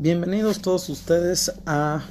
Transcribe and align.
Bienvenidos 0.00 0.62
todos 0.62 0.88
ustedes 0.90 1.52
a 1.66 2.04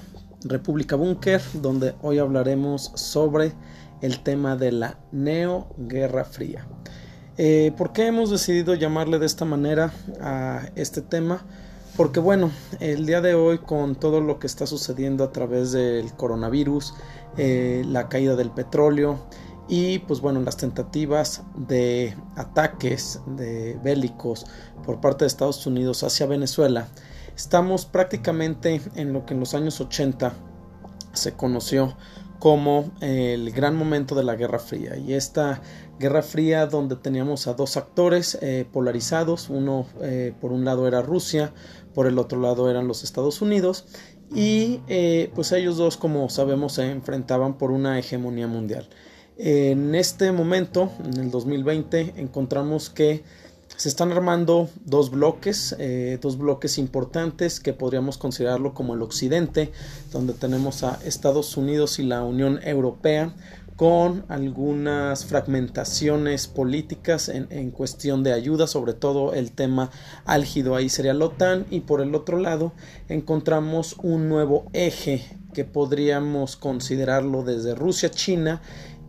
República 0.43 0.97
Búnker, 0.97 1.41
donde 1.53 1.95
hoy 2.01 2.19
hablaremos 2.19 2.91
sobre 2.95 3.53
el 4.01 4.19
tema 4.23 4.57
de 4.57 4.73
la 4.73 4.99
Neo-Guerra 5.13 6.25
Fría. 6.25 6.67
Eh, 7.37 7.71
¿Por 7.77 7.93
qué 7.93 8.07
hemos 8.07 8.29
decidido 8.29 8.73
llamarle 8.75 9.19
de 9.19 9.25
esta 9.25 9.45
manera 9.45 9.93
a 10.19 10.67
este 10.75 11.01
tema? 11.01 11.45
Porque 11.95 12.19
bueno, 12.19 12.51
el 12.81 13.05
día 13.05 13.21
de 13.21 13.35
hoy 13.35 13.59
con 13.59 13.95
todo 13.95 14.19
lo 14.19 14.37
que 14.37 14.47
está 14.47 14.67
sucediendo 14.67 15.23
a 15.23 15.31
través 15.31 15.71
del 15.71 16.11
coronavirus, 16.11 16.93
eh, 17.37 17.85
la 17.87 18.09
caída 18.09 18.35
del 18.35 18.51
petróleo 18.51 19.17
y 19.69 19.99
pues 19.99 20.19
bueno, 20.19 20.41
las 20.41 20.57
tentativas 20.57 21.43
de 21.55 22.17
ataques 22.35 23.21
de 23.37 23.79
bélicos 23.81 24.45
por 24.85 24.99
parte 24.99 25.23
de 25.23 25.27
Estados 25.27 25.65
Unidos 25.65 26.03
hacia 26.03 26.25
Venezuela, 26.25 26.89
Estamos 27.37 27.85
prácticamente 27.85 28.81
en 28.95 29.13
lo 29.13 29.27
que 29.27 29.35
en 29.35 29.39
los 29.39 29.53
años 29.53 29.79
80 29.79 30.33
se 31.13 31.33
conoció 31.33 31.95
como 32.39 32.91
el 32.99 33.51
gran 33.51 33.75
momento 33.75 34.15
de 34.15 34.23
la 34.23 34.35
Guerra 34.35 34.57
Fría. 34.57 34.97
Y 34.97 35.13
esta 35.13 35.61
Guerra 35.99 36.23
Fría 36.23 36.65
donde 36.65 36.95
teníamos 36.95 37.45
a 37.45 37.53
dos 37.53 37.77
actores 37.77 38.39
eh, 38.41 38.65
polarizados, 38.71 39.51
uno 39.51 39.85
eh, 40.01 40.33
por 40.41 40.51
un 40.51 40.65
lado 40.65 40.87
era 40.87 41.03
Rusia, 41.03 41.53
por 41.93 42.07
el 42.07 42.17
otro 42.17 42.41
lado 42.41 42.71
eran 42.71 42.87
los 42.87 43.03
Estados 43.03 43.39
Unidos, 43.39 43.85
y 44.33 44.81
eh, 44.87 45.31
pues 45.35 45.51
ellos 45.51 45.77
dos 45.77 45.95
como 45.95 46.29
sabemos 46.29 46.73
se 46.73 46.89
enfrentaban 46.89 47.59
por 47.59 47.69
una 47.69 47.99
hegemonía 47.99 48.47
mundial. 48.47 48.89
En 49.37 49.93
este 49.93 50.31
momento, 50.31 50.89
en 51.05 51.19
el 51.19 51.29
2020, 51.29 52.15
encontramos 52.17 52.89
que 52.89 53.23
se 53.77 53.89
están 53.89 54.11
armando 54.11 54.69
dos 54.85 55.11
bloques, 55.11 55.75
eh, 55.77 56.17
dos 56.19 56.39
bloques 56.39 56.79
importantes 56.79 57.59
que 57.59 57.73
podríamos 57.73 58.17
considerarlo 58.17 58.73
como 58.73 58.95
el 58.95 59.03
occidente, 59.03 59.71
donde 60.11 60.33
tenemos 60.33 60.83
a 60.83 60.99
Estados 61.05 61.55
Unidos 61.57 61.99
y 61.99 62.03
la 62.03 62.23
Unión 62.23 62.59
Europea 62.63 63.35
con 63.75 64.25
algunas 64.29 65.25
fragmentaciones 65.25 66.47
políticas 66.47 67.29
en, 67.29 67.45
en, 67.51 67.69
cuestión 67.69 68.23
de 68.23 68.33
ayuda, 68.33 68.65
sobre 68.65 68.93
todo 68.93 69.35
el 69.35 69.51
tema 69.51 69.91
álgido 70.25 70.75
ahí 70.75 70.89
sería 70.89 71.13
la 71.13 71.25
OTAN 71.25 71.67
y 71.69 71.81
por 71.81 72.01
el 72.01 72.15
otro 72.15 72.39
lado 72.39 72.73
encontramos 73.07 73.95
un 74.01 74.27
nuevo 74.27 74.65
eje 74.73 75.23
que 75.53 75.65
podríamos 75.65 76.55
considerarlo 76.55 77.43
desde 77.43 77.75
Rusia, 77.75 78.09
China 78.09 78.63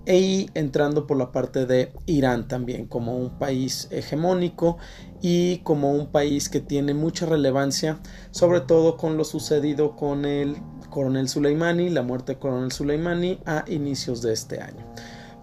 y 0.08 0.48
entrando 0.54 1.06
por 1.06 1.18
la 1.18 1.32
parte 1.32 1.66
de 1.66 1.92
Irán 2.06 2.48
también 2.48 2.86
como 2.86 3.16
un 3.16 3.38
país 3.38 3.88
hegemónico 3.90 4.78
y 5.20 5.58
como 5.58 5.92
un 5.92 6.06
país 6.06 6.48
que 6.48 6.60
tiene 6.60 6.94
mucha 6.94 7.26
relevancia 7.26 8.00
sobre 8.30 8.60
todo 8.60 8.96
con 8.96 9.18
lo 9.18 9.24
sucedido 9.24 9.96
con 9.96 10.24
el 10.24 10.56
coronel 10.88 11.28
Soleimani, 11.28 11.90
la 11.90 12.02
muerte 12.02 12.32
del 12.32 12.40
coronel 12.40 12.72
Soleimani 12.72 13.38
a 13.44 13.64
inicios 13.68 14.22
de 14.22 14.32
este 14.32 14.62
año. 14.62 14.86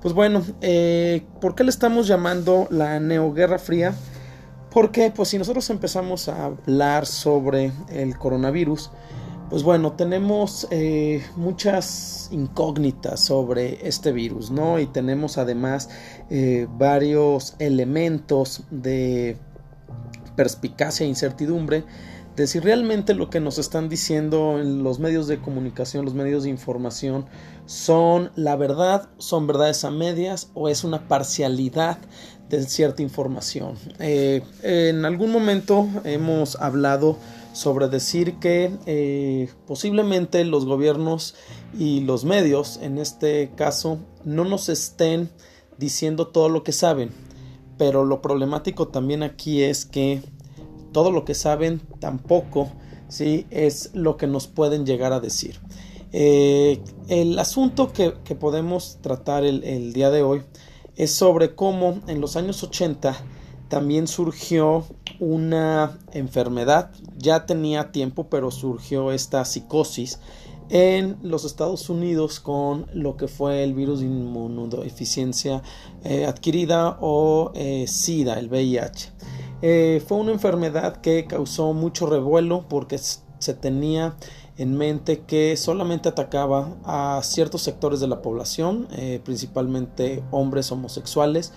Pues 0.02 0.14
bueno, 0.14 0.44
eh, 0.62 1.26
¿por 1.42 1.56
qué 1.56 1.64
le 1.64 1.70
estamos 1.70 2.08
llamando 2.08 2.68
la 2.72 3.00
neoguerra 3.00 3.60
fría? 3.60 3.94
Porque 4.72 5.12
pues 5.16 5.30
si 5.30 5.38
nosotros 5.38 5.70
empezamos 5.70 6.28
a 6.28 6.46
hablar 6.46 7.06
sobre 7.06 7.72
el 7.90 8.18
coronavirus, 8.18 8.92
pues 9.50 9.64
bueno, 9.64 9.94
tenemos 9.94 10.68
eh, 10.72 11.24
muchas 11.36 12.30
incógnitas 12.32 13.20
sobre 13.20 13.88
este 13.88 14.12
virus, 14.12 14.52
¿no? 14.52 14.80
Y 14.80 14.88
tenemos 14.88 15.38
además 15.38 15.90
eh, 16.30 16.68
varios 16.78 17.56
elementos 17.60 18.64
de 18.72 19.38
perspicacia 20.36 21.06
e 21.06 21.10
incertidumbre 21.10 21.86
de 22.36 22.48
si 22.48 22.60
realmente 22.60 23.14
lo 23.14 23.30
que 23.30 23.40
nos 23.40 23.58
están 23.60 23.88
diciendo 23.88 24.60
en 24.60 24.84
los 24.84 25.00
medios 25.00 25.28
de 25.28 25.40
comunicación, 25.40 26.04
los 26.04 26.16
medios 26.16 26.44
de 26.44 26.50
información, 26.50 27.26
son 27.66 28.32
la 28.36 28.56
verdad, 28.58 29.10
son 29.18 29.48
verdades 29.48 29.86
a 29.86 29.92
medias 29.92 30.50
o 30.54 30.68
es 30.68 30.84
una 30.84 31.08
parcialidad 31.08 31.98
de 32.50 32.64
cierta 32.64 33.02
información. 33.02 33.76
Eh, 34.00 34.44
en 34.64 35.06
algún 35.06 35.32
momento 35.32 35.88
hemos 36.04 36.58
hablado 36.58 37.18
sobre 37.56 37.88
decir 37.88 38.38
que 38.40 38.78
eh, 38.86 39.50
posiblemente 39.66 40.44
los 40.44 40.66
gobiernos 40.66 41.36
y 41.78 42.02
los 42.02 42.26
medios, 42.26 42.78
en 42.82 42.98
este 42.98 43.52
caso, 43.56 44.00
no 44.26 44.44
nos 44.44 44.68
estén 44.68 45.30
diciendo 45.78 46.28
todo 46.28 46.50
lo 46.50 46.64
que 46.64 46.74
saben. 46.74 47.12
Pero 47.78 48.04
lo 48.04 48.22
problemático 48.22 48.90
también 48.90 49.24
aquí 49.24 49.64
es 49.64 49.86
que 49.86 50.22
todo 50.92 51.12
lo 51.12 51.24
que 51.24 51.34
saben 51.34 51.82
tampoco 52.00 52.70
¿sí? 53.08 53.48
es 53.52 53.92
lo 53.94 54.18
que 54.18 54.28
nos 54.28 54.48
pueden 54.48 54.86
llegar 54.86 55.14
a 55.14 55.22
decir. 55.22 55.62
Eh, 56.12 56.82
el 57.08 57.40
asunto 57.40 57.94
que, 57.94 58.12
podemos 58.36 59.00
tratar 59.02 59.46
el, 59.46 59.64
el 59.64 59.94
día 59.94 60.12
de 60.12 60.24
hoy 60.24 60.42
es 60.98 61.12
sobre 61.12 61.56
cómo 61.56 62.02
en 62.08 62.20
los 62.20 62.36
años 62.36 62.62
80 62.64 63.16
también 63.70 64.08
surgió 64.08 64.86
una 65.20 65.98
enfermedad, 66.14 66.92
ya 67.18 67.46
tenía 67.46 67.92
tiempo, 67.92 68.28
pero 68.30 68.52
surgió 68.52 69.12
esta 69.12 69.46
psicosis 69.46 70.20
en 70.70 71.18
los 71.22 71.46
Estados 71.46 71.90
Unidos 71.90 72.40
con 72.40 72.88
lo 72.94 73.18
que 73.18 73.28
fue 73.28 73.64
el 73.64 73.74
virus 73.74 74.00
de 74.00 74.08
inmunodeficiencia 74.08 75.62
eh, 76.04 76.26
adquirida 76.26 76.98
o 77.02 77.52
eh, 77.54 77.86
SIDA, 77.88 78.40
el 78.40 78.50
VIH. 78.50 79.12
Eh, 79.62 80.04
fue 80.06 80.18
una 80.18 80.32
enfermedad 80.32 80.98
que 80.98 81.26
causó 81.26 81.74
mucho 81.74 82.08
revuelo 82.08 82.66
porque 82.68 82.98
se 82.98 83.54
tenía 83.54 84.16
en 84.58 84.78
mente 84.78 85.22
que 85.22 85.58
solamente 85.58 86.10
atacaba 86.10 86.78
a 86.84 87.22
ciertos 87.24 87.62
sectores 87.62 88.00
de 88.00 88.08
la 88.08 88.22
población, 88.22 88.88
principalmente 89.26 90.24
hombres 90.32 90.72
homosexuales 90.72 91.52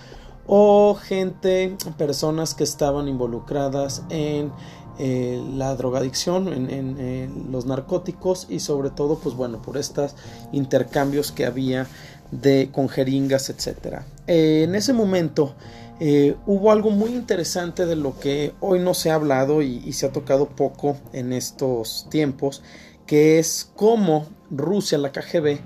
o 0.48 0.94
gente, 0.94 1.76
personas 1.98 2.54
que 2.54 2.64
estaban 2.64 3.06
involucradas 3.06 4.03
en 4.09 4.50
eh, 4.98 5.41
la 5.54 5.76
drogadicción, 5.76 6.48
en, 6.48 7.53
los 7.53 7.66
narcóticos 7.66 8.47
y 8.48 8.60
sobre 8.60 8.91
todo, 8.91 9.19
pues 9.19 9.36
bueno, 9.36 9.60
por 9.60 9.76
estos 9.76 10.16
intercambios 10.50 11.31
que 11.31 11.44
había 11.44 11.86
de 12.31 12.70
con 12.72 12.88
jeringas, 12.88 13.50
etcétera. 13.50 14.06
Eh, 14.26 14.62
en 14.64 14.75
ese 14.75 14.94
momento 14.94 15.54
eh, 16.00 16.34
hubo 16.47 16.72
algo 16.72 16.91
muy 16.91 17.10
interesante 17.10 17.84
de 17.84 17.97
lo 17.97 18.19
que 18.19 18.54
hoy 18.60 18.80
no 18.80 18.94
se 18.94 19.10
ha 19.10 19.15
hablado 19.15 19.60
y, 19.60 19.82
y 19.84 19.92
se 19.92 20.06
ha 20.06 20.12
tocado 20.12 20.48
poco 20.48 20.97
en 21.12 21.34
estos 21.34 22.06
tiempos, 22.10 22.62
que 23.06 23.38
es 23.38 23.70
cómo 23.76 24.26
Rusia, 24.50 24.97
la 24.97 25.12
KGB, 25.12 25.60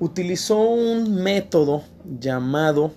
utilizó 0.00 0.58
un 0.58 1.22
método 1.22 1.84
llamado 2.04 2.92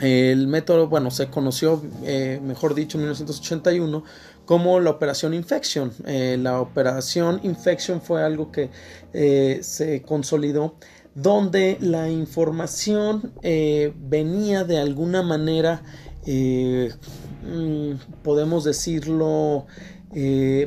el 0.00 0.46
método, 0.46 0.88
bueno, 0.88 1.10
se 1.10 1.28
conoció, 1.28 1.82
eh, 2.04 2.40
mejor 2.42 2.74
dicho, 2.74 2.98
en 2.98 3.02
1981 3.02 4.04
como 4.44 4.80
la 4.80 4.90
operación 4.90 5.34
Infection. 5.34 5.92
Eh, 6.06 6.38
la 6.40 6.60
operación 6.60 7.40
Infection 7.42 8.00
fue 8.00 8.22
algo 8.22 8.50
que 8.50 8.70
eh, 9.12 9.58
se 9.62 10.02
consolidó 10.02 10.76
donde 11.14 11.78
la 11.80 12.08
información 12.08 13.32
venía 13.42 14.62
de 14.62 14.78
alguna 14.78 15.22
manera, 15.22 15.82
mm, 16.24 17.94
podemos 18.22 18.62
decirlo, 18.62 19.66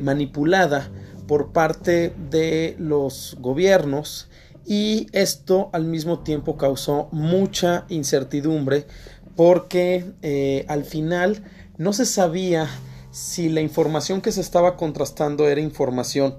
manipulada 0.02 0.90
por 1.26 1.52
parte 1.52 2.12
de 2.30 2.76
los 2.78 3.38
gobiernos 3.40 4.28
y 4.66 5.06
esto 5.12 5.70
al 5.72 5.84
mismo 5.84 6.20
tiempo 6.20 6.56
causó 6.56 7.08
mucha 7.10 7.84
incertidumbre 7.88 8.86
porque 9.42 10.04
eh, 10.22 10.64
al 10.68 10.84
final 10.84 11.42
no 11.76 11.92
se 11.92 12.06
sabía 12.06 12.68
si 13.10 13.48
la 13.48 13.60
información 13.60 14.20
que 14.20 14.30
se 14.30 14.40
estaba 14.40 14.76
contrastando 14.76 15.48
era 15.48 15.60
información 15.60 16.36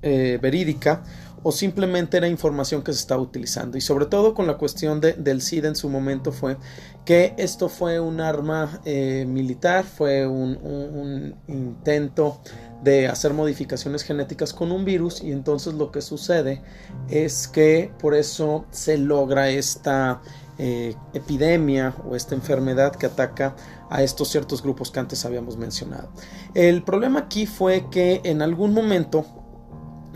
eh, 0.00 0.38
verídica 0.40 1.02
o 1.42 1.50
simplemente 1.50 2.16
era 2.16 2.28
información 2.28 2.84
que 2.84 2.92
se 2.92 3.00
estaba 3.00 3.20
utilizando. 3.20 3.76
Y 3.76 3.80
sobre 3.80 4.06
todo 4.06 4.32
con 4.32 4.46
la 4.46 4.58
cuestión 4.58 5.00
de, 5.00 5.14
del 5.14 5.42
SIDA 5.42 5.66
en 5.66 5.74
su 5.74 5.88
momento 5.88 6.30
fue 6.30 6.56
que 7.04 7.34
esto 7.36 7.68
fue 7.68 7.98
un 7.98 8.20
arma 8.20 8.80
eh, 8.84 9.26
militar, 9.28 9.84
fue 9.84 10.24
un, 10.24 11.34
intento 11.48 12.40
de 12.84 13.08
hacer 13.08 13.34
modificaciones 13.34 14.04
genéticas 14.04 14.54
con 14.54 14.70
un 14.70 14.84
virus 14.84 15.20
y 15.20 15.32
entonces 15.32 15.74
lo 15.74 15.90
que 15.90 16.00
sucede 16.00 16.62
es 17.08 17.48
que 17.48 17.90
por 17.98 18.14
eso 18.14 18.66
se 18.70 18.98
logra 18.98 19.50
esta 19.50 20.22
eh, 20.58 20.94
epidemia 21.12 21.94
o 22.08 22.16
esta 22.16 22.34
enfermedad 22.34 22.94
que 22.94 23.06
ataca 23.06 23.56
a 23.90 24.02
estos 24.02 24.30
ciertos 24.30 24.62
grupos 24.62 24.90
que 24.90 25.00
antes 25.00 25.24
habíamos 25.24 25.56
mencionado. 25.56 26.08
El 26.54 26.82
problema 26.82 27.20
aquí 27.20 27.46
fue 27.46 27.86
que 27.90 28.20
en 28.24 28.42
algún 28.42 28.72
momento 28.72 29.26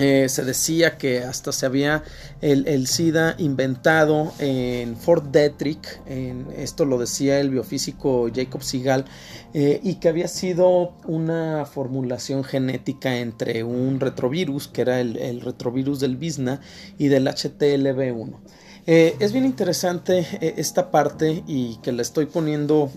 Eh, 0.00 0.28
se 0.28 0.44
decía 0.44 0.96
que 0.96 1.24
hasta 1.24 1.50
se 1.50 1.66
había 1.66 2.04
el, 2.40 2.86
SIDA 2.86 3.34
inventado 3.38 4.32
en 4.38 4.96
Fort 4.96 5.32
Detrick, 5.32 6.00
esto 6.56 6.84
lo 6.84 6.98
decía 6.98 7.40
el 7.40 7.50
biofísico 7.50 8.28
Jacob 8.32 8.62
Sigal, 8.62 9.06
eh, 9.54 9.80
y 9.82 9.96
que 9.96 10.08
había 10.08 10.28
sido 10.28 10.94
una 11.04 11.66
formulación 11.66 12.44
genética 12.44 13.18
entre 13.18 13.64
un 13.64 13.98
retrovirus, 13.98 14.68
que 14.68 14.82
era 14.82 15.00
el, 15.00 15.40
retrovirus 15.40 15.98
del 15.98 16.16
BISNA, 16.16 16.60
y 16.96 17.08
del 17.08 17.26
HTLV1. 17.26 18.36
Eh, 18.90 19.16
es 19.20 19.34
bien 19.34 19.44
interesante 19.44 20.26
esta 20.58 20.90
parte 20.90 21.44
y 21.46 21.76
que 21.82 21.92
la 21.92 22.00
estoy 22.00 22.24
poniendo 22.24 22.90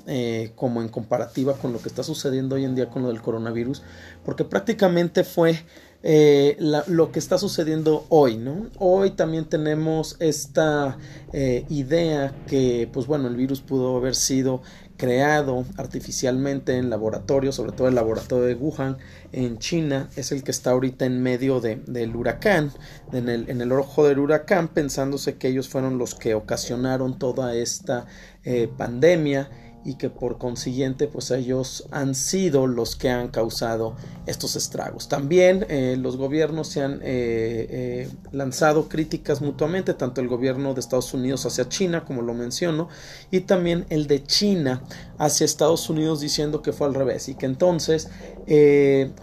como 0.55 0.81
en 0.81 0.87
comparativa 0.87 1.55
con 1.55 1.73
lo 1.73 1.81
que 1.81 1.89
está 1.89 2.01
sucediendo 2.01 2.55
hoy 2.55 2.63
en 2.63 2.75
día 2.75 2.89
con 2.89 3.01
lo 3.01 3.09
del 3.09 3.21
coronavirus, 3.21 3.83
porque 4.23 4.45
prácticamente 4.45 5.25
fue 5.25 5.59
eh, 6.03 6.57
lo 6.87 7.11
que 7.11 7.19
está 7.19 7.37
sucediendo 7.37 8.05
hoy, 8.09 8.37
¿no? 8.37 8.67
Hoy 8.79 9.11
también 9.11 9.45
tenemos 9.45 10.15
esta 10.19 10.97
eh, 11.31 11.65
idea 11.69 12.33
que, 12.47 12.89
pues 12.91 13.05
bueno, 13.05 13.27
el 13.27 13.35
virus 13.35 13.61
pudo 13.61 13.97
haber 13.97 14.15
sido 14.15 14.61
creado 14.97 15.65
artificialmente 15.77 16.77
en 16.77 16.91
laboratorio, 16.91 17.51
sobre 17.51 17.71
todo 17.71 17.87
el 17.87 17.95
laboratorio 17.95 18.45
de 18.45 18.53
Wuhan 18.53 18.97
en 19.31 19.57
China, 19.57 20.09
es 20.15 20.31
el 20.31 20.43
que 20.43 20.51
está 20.51 20.71
ahorita 20.71 21.05
en 21.05 21.23
medio 21.23 21.59
del 21.59 22.15
huracán, 22.15 22.71
en 23.11 23.27
el, 23.27 23.49
en 23.49 23.61
el, 23.61 23.71
ojo 23.71 24.07
del 24.07 24.19
huracán, 24.19 24.67
pensándose 24.67 25.37
que 25.37 25.47
ellos 25.47 25.69
fueron 25.69 25.97
los 25.97 26.13
que 26.13 26.35
ocasionaron 26.35 27.17
toda 27.17 27.55
esta 27.55 28.05
eh, 28.43 28.69
pandemia 28.77 29.49
y 29.83 29.95
que 29.95 30.09
por 30.09 30.37
consiguiente 30.37 31.07
pues 31.07 31.31
ellos 31.31 31.87
han 31.91 32.13
sido 32.13 32.67
los 32.67 32.95
que 32.95 33.09
han 33.09 33.29
causado 33.29 33.95
estos 34.25 34.55
estragos. 34.55 35.07
También 35.07 35.65
eh, 35.69 35.97
los 35.99 36.17
gobiernos 36.17 36.67
se 36.67 36.81
han 36.81 36.93
eh, 36.95 36.99
eh, 37.03 38.09
lanzado 38.31 38.87
críticas 38.87 39.41
mutuamente, 39.41 39.93
tanto 39.93 40.21
el 40.21 40.27
gobierno 40.27 40.73
de 40.73 40.79
Estados 40.79 41.13
Unidos 41.13 41.45
hacia 41.45 41.67
China, 41.67 42.05
como 42.05 42.21
lo 42.21 42.33
menciono, 42.33 42.89
y 43.31 43.41
también 43.41 43.85
el 43.89 44.07
de 44.07 44.23
China 44.23 44.83
hacia 45.17 45.45
Estados 45.45 45.89
Unidos 45.89 46.21
diciendo 46.21 46.61
que 46.61 46.73
fue 46.73 46.87
al 46.87 46.93
revés 46.93 47.29
y 47.29 47.35
que 47.35 47.45
entonces 47.45 48.09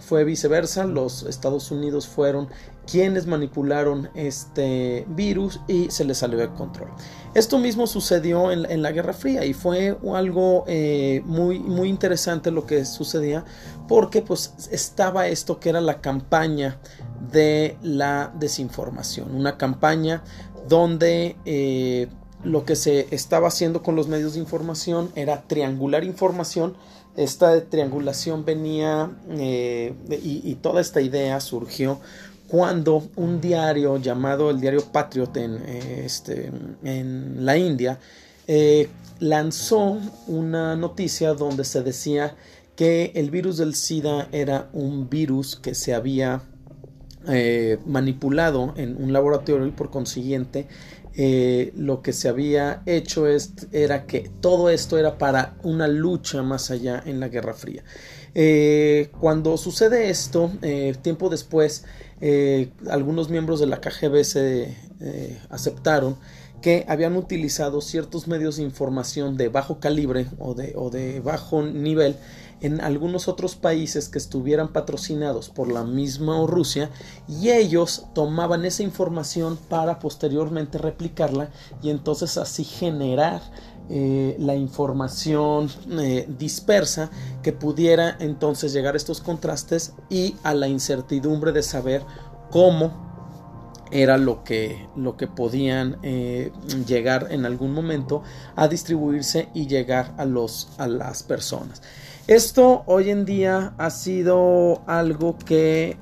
fue 0.01 0.25
viceversa, 0.25 0.87
los 0.87 1.25
Estados 1.25 1.71
Unidos 1.71 2.07
fueron 2.07 2.49
quienes 2.91 3.27
manipularon 3.27 4.09
este 4.15 5.05
virus 5.09 5.61
y 5.69 5.91
se 5.91 6.05
les 6.05 6.19
salió 6.19 6.39
de 6.39 6.49
control. 6.49 6.89
Esto 7.35 7.59
mismo 7.59 7.87
sucedió 7.87 8.51
en, 8.51 8.83
la 8.83 8.93
Guerra 8.93 9.13
Fría 9.13 9.45
y 9.45 9.53
fue 9.53 9.97
algo 10.15 10.65
eh, 10.67 11.23
muy, 11.27 11.59
muy 11.59 11.89
interesante 11.89 12.51
lo 12.51 12.67
que 12.67 12.85
sucedía 12.85 13.45
porque 13.87 14.23
pues 14.23 14.55
estaba 14.71 15.29
esto 15.29 15.61
que 15.61 15.69
era 15.69 15.81
la 15.81 16.01
campaña 16.01 16.79
de 17.31 17.77
la 17.83 18.33
desinformación, 18.39 19.35
una 19.35 19.59
campaña 19.59 20.23
donde 20.69 21.37
eh, 21.45 22.09
lo 22.43 22.65
que 22.65 22.77
se 22.77 23.09
estaba 23.11 23.49
haciendo 23.49 23.83
con 23.83 23.97
los 23.97 24.09
medios 24.09 24.35
de 24.35 24.41
información 24.41 25.11
era 25.15 25.43
triangular 25.43 26.05
información 26.05 26.77
esta 27.19 27.65
triangulación 27.65 28.45
venía 28.45 29.11
eh, 29.31 29.93
y, 30.23 30.55
toda 30.55 30.81
esta 30.81 31.01
idea 31.01 31.41
surgió 31.41 31.99
cuando 32.49 33.09
un 33.17 33.41
diario 33.41 33.99
llamado 33.99 34.51
el 34.51 34.61
diario 34.61 34.83
Patriot 34.91 35.37
en, 35.37 35.57
eh, 35.67 36.03
este, 36.07 36.51
la 36.83 37.57
India 37.59 37.99
eh, 38.47 38.89
lanzó 39.21 39.99
una 40.27 40.75
noticia 40.75 41.35
donde 41.35 41.65
se 41.65 41.83
decía 41.83 42.35
que 42.75 43.13
el 43.15 43.31
virus 43.31 43.59
del 43.59 43.75
SIDA 43.75 44.29
era 44.33 44.71
un 44.73 45.11
virus 45.11 45.57
que 45.57 45.75
se 45.75 45.95
había 45.95 46.43
eh, 47.29 47.79
manipulado 47.85 48.73
en 48.77 48.97
un 49.03 49.13
laboratorio 49.13 49.67
y 49.67 49.73
por 49.73 49.91
consiguiente 49.91 50.67
lo 51.75 52.01
que 52.01 52.13
se 52.13 52.29
había 52.29 52.85
hecho 52.87 53.27
es, 53.27 53.53
era 53.73 54.07
que 54.07 54.31
todo 54.41 54.71
esto 54.71 54.99
era 54.99 55.19
para 55.19 55.57
una 55.65 55.89
lucha 55.89 56.45
más 56.45 56.71
allá 56.71 57.03
en 57.05 57.19
la 57.19 57.27
Guerra 57.27 57.55
Fría. 57.55 57.83
cuando 59.19 59.57
sucede 59.57 60.11
esto, 60.11 60.53
tiempo 61.03 61.29
después, 61.29 61.85
eh, 62.21 62.71
algunos 62.91 63.31
miembros 63.31 63.61
de 63.61 63.67
la 63.67 63.81
KGB 63.81 64.25
se 64.25 64.77
eh, 65.01 65.41
aceptaron 65.51 66.17
que 66.61 66.85
habían 66.89 67.17
utilizado 67.17 67.81
ciertos 67.81 68.27
medios 68.27 68.57
de 68.57 68.65
información 68.65 69.37
de 69.37 69.49
bajo 69.49 69.79
calibre 69.79 70.27
o 70.39 70.55
de, 70.55 70.73
o 70.77 70.91
de 70.91 71.21
bajo 71.21 71.63
nivel 71.63 72.17
en 72.61 72.81
algunos 72.81 73.29
otros 73.29 73.55
países 73.55 74.09
que 74.09 74.19
estuvieran 74.19 74.73
patrocinados 74.73 75.49
por 75.49 75.71
la 75.71 75.85
misma 75.85 76.45
Rusia 76.47 76.91
y 77.29 77.51
ellos 77.51 78.07
tomaban 78.15 78.65
esa 78.65 78.83
información 78.83 79.57
para 79.69 80.01
posteriormente 80.01 80.79
replicarla 80.79 81.51
y 81.83 81.91
entonces 81.91 82.37
así 82.37 82.65
generar 82.65 83.41
eh, 83.91 84.37
la 84.39 84.55
información 84.55 85.71
eh, 85.99 86.27
dispersa 86.39 87.11
que 87.43 87.53
pudiera 87.53 88.17
entonces 88.21 88.73
llegar 88.73 88.95
a 88.95 88.97
estos 88.99 89.21
contrastes 89.21 89.95
y 90.11 90.37
a 90.43 90.55
la 90.55 90.69
incertidumbre 90.69 91.53
de 91.53 91.63
saber 91.63 92.03
cómo 92.51 93.09
era 93.91 94.19
lo 94.19 94.45
que, 94.45 94.89
lo 94.97 95.17
que 95.17 95.27
podían 95.27 95.97
eh, 96.03 96.53
llegar 96.87 97.29
en 97.31 97.47
algún 97.47 97.73
momento 97.73 98.23
a 98.57 98.69
distribuirse 98.69 99.49
y 99.55 99.67
llegar 99.67 100.15
a, 100.19 100.25
los, 100.25 100.69
a 100.79 100.87
las 100.87 101.23
personas. 101.23 101.83
Esto 102.29 102.85
hoy 102.87 103.11
en 103.11 103.25
día 103.25 103.73
ha 103.79 103.91
sido 103.91 104.83
algo 104.87 105.37
que 105.39 105.97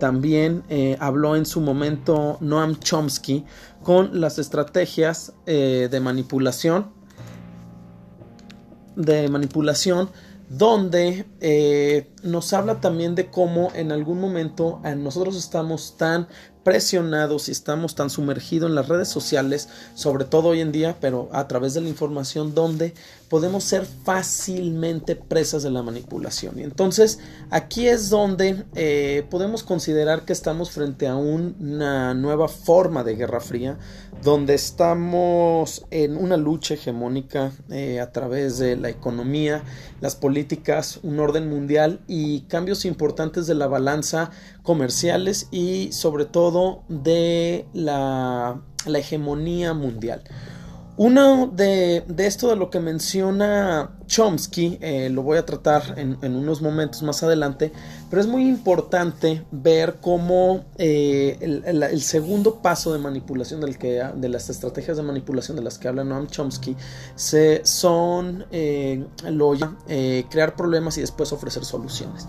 también 0.00 0.64
habló 0.98 1.36
en 1.36 1.44
su 1.46 1.60
momento 1.60 2.38
Noam 2.40 2.76
Chomsky 2.80 3.44
con 3.82 4.20
las 4.20 4.38
estrategias 4.38 5.34
eh, 5.46 5.88
de 5.88 6.00
manipulación 6.00 6.96
de 8.96 9.28
manipulación 9.28 10.10
donde 10.48 11.26
eh, 11.40 12.10
nos 12.22 12.52
habla 12.52 12.80
también 12.80 13.14
de 13.14 13.30
cómo 13.30 13.70
en 13.74 13.92
algún 13.92 14.20
momento 14.20 14.80
eh, 14.84 14.96
nosotros 14.96 15.36
estamos 15.36 15.96
tan 15.96 16.28
presionados 16.66 17.48
y 17.48 17.52
estamos 17.52 17.94
tan 17.94 18.10
sumergidos 18.10 18.68
en 18.68 18.74
las 18.74 18.88
redes 18.88 19.06
sociales, 19.06 19.68
sobre 19.94 20.24
todo 20.24 20.48
hoy 20.48 20.60
en 20.60 20.72
día, 20.72 20.96
pero 21.00 21.28
a 21.30 21.46
través 21.46 21.74
de 21.74 21.80
la 21.80 21.88
información 21.88 22.56
donde 22.56 22.92
podemos 23.28 23.62
ser 23.62 23.86
fácilmente 23.86 25.14
presas 25.14 25.62
de 25.62 25.70
la 25.70 25.84
manipulación. 25.84 26.58
Y 26.58 26.64
entonces 26.64 27.20
aquí 27.50 27.86
es 27.86 28.10
donde 28.10 28.64
eh, 28.74 29.24
podemos 29.30 29.62
considerar 29.62 30.24
que 30.24 30.32
estamos 30.32 30.72
frente 30.72 31.06
a 31.06 31.14
una 31.14 32.14
nueva 32.14 32.48
forma 32.48 33.04
de 33.04 33.14
Guerra 33.14 33.38
Fría, 33.38 33.78
donde 34.22 34.54
estamos 34.54 35.86
en 35.90 36.16
una 36.16 36.36
lucha 36.36 36.74
hegemónica 36.74 37.52
eh, 37.70 38.00
a 38.00 38.10
través 38.12 38.58
de 38.58 38.76
la 38.76 38.88
economía, 38.88 39.62
las 40.00 40.16
políticas, 40.16 41.00
un 41.02 41.20
orden 41.20 41.48
mundial 41.48 42.00
y 42.06 42.40
cambios 42.42 42.84
importantes 42.84 43.46
de 43.46 43.54
la 43.54 43.66
balanza 43.66 44.30
comerciales 44.62 45.48
y 45.50 45.92
sobre 45.92 46.24
todo 46.24 46.82
de 46.88 47.66
la, 47.72 48.62
hegemonía 48.86 49.74
mundial. 49.74 50.22
Uno 50.98 51.46
de, 51.48 52.04
esto 52.16 52.48
de 52.48 52.56
lo 52.56 52.70
que 52.70 52.80
menciona 52.80 53.98
Chomsky, 54.06 54.78
eh, 54.80 55.10
lo 55.10 55.22
voy 55.22 55.36
a 55.36 55.44
tratar 55.44 55.98
en, 55.98 56.16
unos 56.22 56.62
momentos 56.62 57.02
más 57.02 57.22
adelante, 57.22 57.70
pero 58.08 58.22
es 58.22 58.26
muy 58.26 58.48
importante 58.48 59.44
ver 59.50 59.98
cómo 60.00 60.64
eh, 60.78 61.36
el, 61.66 62.00
segundo 62.00 62.62
paso 62.62 62.94
de 62.94 62.98
manipulación 62.98 63.60
del 63.60 63.76
que, 63.76 64.02
de 64.14 64.28
las 64.30 64.48
estrategias 64.48 64.96
de 64.96 65.02
manipulación 65.02 65.58
de 65.58 65.64
las 65.64 65.76
que 65.76 65.88
habla 65.88 66.02
Noam 66.02 66.28
Chomsky 66.28 66.74
se, 67.14 67.60
son 67.66 68.46
eh, 68.50 69.04
lo, 69.28 69.52
crear 70.30 70.56
problemas 70.56 70.96
y 70.96 71.02
después 71.02 71.30
ofrecer 71.30 71.66
soluciones. 71.66 72.26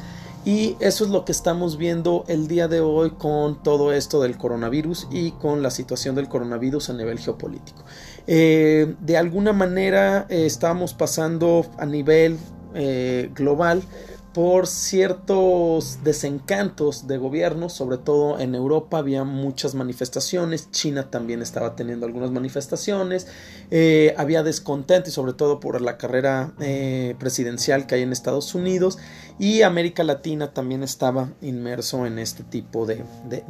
Y 0.47 0.77
eso 0.79 1.03
es 1.03 1.09
lo 1.09 1.25
que 1.25 1.33
estamos 1.33 1.77
viendo 1.77 2.23
el 2.29 2.47
día 2.47 2.69
de 2.69 2.79
hoy 2.79 3.11
con 3.11 3.61
todo 3.63 3.91
esto 3.91 4.21
del 4.21 4.37
coronavirus 4.37 5.07
y 5.11 5.31
con 5.31 5.61
la 5.61 5.71
situación 5.71 6.15
del 6.15 6.29
coronavirus 6.29 6.89
a 6.89 6.93
nivel 6.93 7.19
geopolítico. 7.19 7.83
Eh, 8.27 8.95
de 8.99 9.17
alguna 9.17 9.53
manera 9.53 10.25
eh, 10.29 10.45
estamos 10.45 10.93
pasando 10.93 11.65
a 11.77 11.85
nivel 11.85 12.37
eh, 12.75 13.31
global 13.33 13.81
por 14.37 14.67
ciertos 14.67 16.03
desencantos 16.03 17.07
de 17.07 17.17
gobiernos, 17.17 17.73
sobre 17.73 17.97
todo 17.97 18.37
en 18.39 18.53
Europa 18.53 18.99
había 18.99 19.23
muchas 19.23 19.73
manifestaciones, 19.73 20.69
China 20.69 21.09
también 21.09 21.41
estaba 21.41 21.75
teniendo 21.75 22.05
algunas 22.05 22.29
manifestaciones, 22.29 23.25
eh, 23.71 24.13
había 24.15 24.43
descontento 24.43 25.09
y 25.09 25.11
sobre 25.11 25.33
todo 25.33 25.59
por 25.59 25.81
la 25.81 25.97
carrera 25.97 26.53
presidencial 27.17 27.87
que 27.87 27.95
hay 27.95 28.03
en 28.03 28.11
Estados 28.11 28.53
Unidos 28.53 28.99
y 29.39 29.63
América 29.63 30.03
Latina 30.03 30.53
también 30.53 30.83
estaba 30.83 31.33
inmerso 31.41 32.05
en 32.05 32.19
este 32.19 32.43
tipo 32.43 32.85
de, 32.85 33.03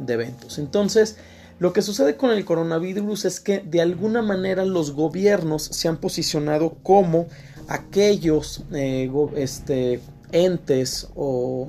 eventos. 0.08 0.58
Entonces, 0.58 1.18
lo 1.58 1.72
que 1.72 1.82
sucede 1.82 2.16
con 2.16 2.30
el 2.30 2.44
coronavirus 2.44 3.24
es 3.24 3.40
que 3.40 3.60
de 3.60 3.80
alguna 3.80 4.22
manera 4.22 4.64
los 4.64 4.92
gobiernos 4.92 5.64
se 5.64 5.88
han 5.88 5.96
posicionado 5.96 6.76
como 6.82 7.26
aquellos 7.66 8.62
eh, 8.72 9.10
este, 9.36 10.00
entes 10.32 11.08
o 11.14 11.66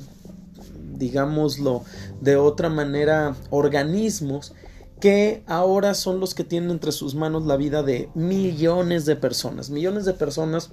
digámoslo 1.00 1.84
de 2.22 2.36
otra 2.36 2.70
manera, 2.70 3.36
organismos 3.50 4.54
que 5.00 5.44
ahora 5.48 5.94
son 5.94 6.20
los 6.20 6.36
que 6.36 6.44
tienen 6.44 6.72
entre 6.72 6.92
sus 6.92 7.16
manos 7.16 7.46
la 7.46 7.56
vida 7.56 7.84
de 7.84 8.10
millones 8.16 9.06
de 9.06 9.16
personas, 9.16 9.70
millones 9.70 10.06
de 10.06 10.14
personas 10.14 10.72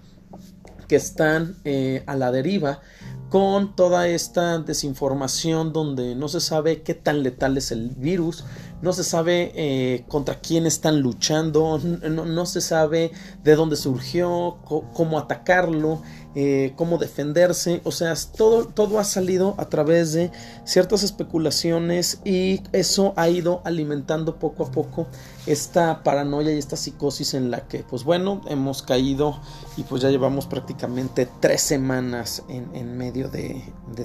que 0.89 0.97
están 0.97 1.57
eh, 1.65 2.03
a 2.07 2.17
la 2.17 2.31
deriva 2.33 2.81
con 3.29 3.75
toda 3.75 4.07
esta 4.09 4.59
desinformación 4.59 5.73
donde 5.73 6.15
no 6.15 6.29
se 6.29 6.41
sabe 6.41 6.83
qué 6.83 6.95
tan 6.95 7.23
letal 7.23 7.57
es 7.57 7.73
el 7.73 7.91
virus, 7.91 8.45
no 8.83 8.93
se 8.93 9.03
sabe 9.03 9.53
eh, 9.57 10.05
contra 10.07 10.41
quién 10.41 10.65
están 10.65 11.01
luchando, 11.01 11.79
no, 11.79 12.47
se 12.47 12.61
sabe 12.61 13.11
de 13.43 13.57
dónde 13.57 13.77
surgió, 13.77 14.59
cómo 14.95 15.19
atacarlo, 15.19 16.03
eh, 16.39 16.75
cómo 16.77 16.99
defenderse, 16.99 17.81
o 17.85 17.91
sea, 17.91 18.13
todo, 18.37 18.67
todo 18.67 18.99
ha 18.99 19.05
salido 19.05 19.55
a 19.57 19.71
través 19.71 20.13
de 20.13 20.31
ciertas 20.65 21.03
especulaciones 21.03 22.21
y 22.27 22.61
eso 22.73 23.15
ha 23.17 23.31
ido 23.31 23.63
alimentando 23.65 24.39
poco 24.39 24.65
a 24.65 24.71
poco 24.71 25.07
esta 25.47 26.03
paranoia 26.03 26.53
y 26.53 26.59
esta 26.59 26.77
psicosis 26.77 27.33
en 27.33 27.51
la 27.51 27.67
que, 27.67 27.85
pues 27.85 28.05
bueno, 28.05 28.43
hemos 28.49 28.83
caído 28.83 29.41
y 29.79 29.85
pues 29.85 30.03
ya 30.03 30.11
llevamos 30.11 30.45
prácticamente 30.45 31.27
tres 31.41 31.63
semanas 31.63 32.43
en, 32.51 32.99
medio 32.99 33.31
de, 33.31 33.65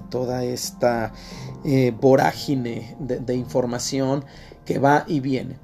toda 0.09 0.45
esta 0.45 1.11
eh, 1.65 1.93
vorágine 1.99 2.95
de, 2.99 3.35
información 3.35 4.23
que 4.63 4.79
va 4.79 5.03
y 5.05 5.19
viene. 5.19 5.59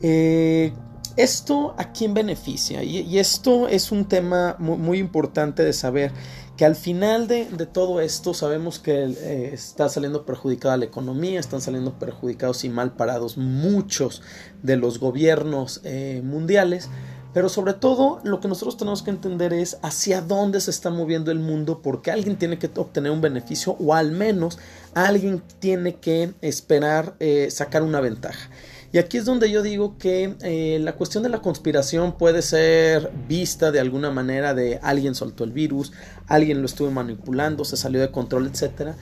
Eh, 0.00 0.72
¿Esto 1.16 1.74
a 1.76 1.92
quién 1.92 2.14
beneficia? 2.14 2.82
Y, 2.82 3.18
esto 3.18 3.68
es 3.68 3.92
un 3.92 4.06
tema 4.06 4.56
muy, 4.58 4.98
importante 4.98 5.62
de 5.62 5.74
saber, 5.74 6.10
que 6.56 6.64
al 6.64 6.74
final 6.74 7.28
de, 7.28 7.44
todo 7.70 8.00
esto 8.00 8.32
sabemos 8.32 8.78
que 8.78 9.04
eh, 9.04 9.50
está 9.52 9.90
saliendo 9.90 10.24
perjudicada 10.24 10.78
la 10.78 10.86
economía, 10.86 11.38
están 11.38 11.60
saliendo 11.60 11.98
perjudicados 11.98 12.64
y 12.64 12.70
mal 12.70 12.92
parados 12.92 13.36
muchos 13.36 14.22
de 14.62 14.76
los 14.76 14.98
gobiernos 15.00 15.82
eh, 15.84 16.22
mundiales, 16.24 16.88
pero 17.34 17.50
sobre 17.50 17.74
todo 17.74 18.20
lo 18.24 18.40
que 18.40 18.48
nosotros 18.48 18.78
tenemos 18.78 19.02
que 19.02 19.10
entender 19.10 19.52
es 19.52 19.78
hacia 19.82 20.22
dónde 20.22 20.60
se 20.60 20.70
está 20.70 20.88
moviendo 20.88 21.30
el 21.30 21.40
mundo, 21.40 21.80
porque 21.82 22.10
alguien 22.10 22.36
tiene 22.36 22.58
que 22.58 22.70
obtener 22.76 23.12
un 23.12 23.20
beneficio 23.20 23.76
o 23.78 23.94
al 23.94 24.12
menos 24.12 24.58
alguien 24.94 25.42
tiene 25.58 25.96
que 25.96 26.32
esperar 26.40 27.16
eh, 27.20 27.48
sacar 27.50 27.82
una 27.82 28.00
ventaja. 28.00 28.48
Y 28.92 28.98
aquí 28.98 29.16
es 29.16 29.24
donde 29.24 29.50
yo 29.50 29.62
digo 29.62 29.96
que 29.96 30.36
eh, 30.42 30.78
la 30.80 30.96
cuestión 30.96 31.22
de 31.22 31.30
la 31.30 31.40
conspiración 31.40 32.18
puede 32.18 32.42
ser 32.42 33.10
vista 33.26 33.72
de 33.72 33.80
alguna 33.80 34.10
manera 34.10 34.52
de 34.52 34.78
alguien 34.82 35.14
soltó 35.14 35.44
el 35.44 35.52
virus, 35.52 35.92
alguien 36.26 36.60
lo 36.60 36.66
estuvo 36.66 36.90
manipulando, 36.90 37.64
se 37.64 37.78
salió 37.78 38.02
de 38.02 38.10
control, 38.10 38.46
etcétera. 38.46 38.94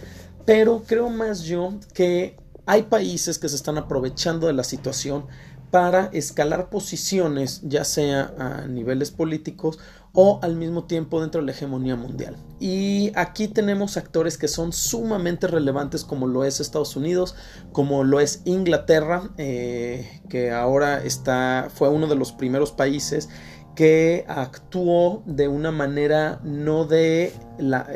Pero 0.47 0.85
creo 0.87 1.11
más 1.11 1.43
yo 1.43 1.75
que 1.93 2.37
hay 2.67 2.85
países 2.85 3.39
que 3.41 3.49
se 3.49 3.57
están 3.57 3.79
aprovechando 3.79 4.47
de 4.47 4.53
la 4.53 4.63
situación 4.63 5.27
para 5.71 6.11
escalar 6.13 6.69
posiciones, 6.69 7.61
ya 7.63 7.85
sea 7.85 8.35
a 8.39 8.67
niveles 8.67 9.11
políticos 9.11 9.79
o 10.13 10.41
al 10.43 10.57
mismo 10.57 10.85
tiempo 10.85 11.21
dentro 11.21 11.41
de 11.41 11.47
la 11.47 11.53
hegemonía 11.53 11.95
mundial. 11.95 12.37
Y 12.59 13.13
aquí 13.15 13.47
tenemos 13.47 13.97
actores 13.97 14.37
que 14.37 14.49
son 14.49 14.73
sumamente 14.73 15.47
relevantes 15.47 16.05
como 16.05 16.27
lo 16.27 16.45
es 16.45 16.61
Estados 16.61 16.97
Unidos, 16.97 17.37
como 17.73 18.03
lo 18.03 18.19
es 18.19 18.43
Inglaterra, 18.45 19.31
eh, 19.39 20.21
que 20.29 20.51
ahora 20.51 21.03
está, 21.05 21.69
fue 21.73 21.89
uno 21.89 22.09
de 22.09 22.17
los 22.17 22.33
primeros 22.33 22.73
países 22.73 23.29
que 23.77 24.25
actuó 24.29 25.23
de 25.27 25.47
una 25.47 25.71
manera 25.71 26.41
no 26.43 26.85
de 26.85 27.33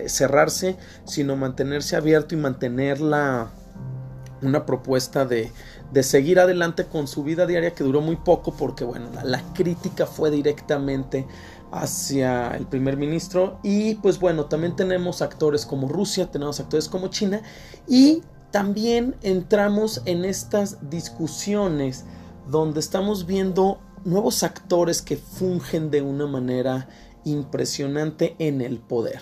cerrarse, 0.06 0.76
sino 1.04 1.36
mantenerse 1.36 1.96
abierto 1.96 2.34
y 2.34 2.38
mantener 2.38 3.00
la, 3.00 3.50
una 4.40 4.66
propuesta 4.66 5.26
de, 5.26 5.50
de 5.92 6.02
seguir 6.02 6.40
adelante 6.40 6.86
con 6.86 7.06
su 7.06 7.22
vida 7.22 7.46
diaria 7.46 7.74
que 7.74 7.84
duró 7.84 8.00
muy 8.00 8.16
poco 8.16 8.52
porque 8.52 8.84
bueno, 8.84 9.08
la, 9.22 9.42
crítica 9.54 10.06
fue 10.06 10.30
directamente 10.30 11.26
hacia 11.70 12.56
el 12.56 12.66
primer 12.66 12.96
ministro. 12.96 13.58
Y 13.62 13.96
pues 13.96 14.18
bueno, 14.18 14.46
también 14.46 14.76
tenemos 14.76 15.22
actores 15.22 15.66
como 15.66 15.88
Rusia, 15.88 16.30
tenemos 16.30 16.60
actores 16.60 16.88
como 16.88 17.08
China. 17.08 17.42
Y 17.86 18.22
también 18.50 19.16
entramos 19.22 20.02
en 20.04 20.24
estas 20.24 20.88
discusiones 20.90 22.04
donde 22.48 22.80
estamos 22.80 23.26
viendo 23.26 23.78
nuevos 24.04 24.42
actores 24.42 25.02
que 25.02 25.16
fungen 25.16 25.90
de 25.90 26.02
una 26.02 26.26
manera 26.26 26.88
impresionante 27.24 28.36
en 28.38 28.60
el 28.60 28.78
poder 28.78 29.20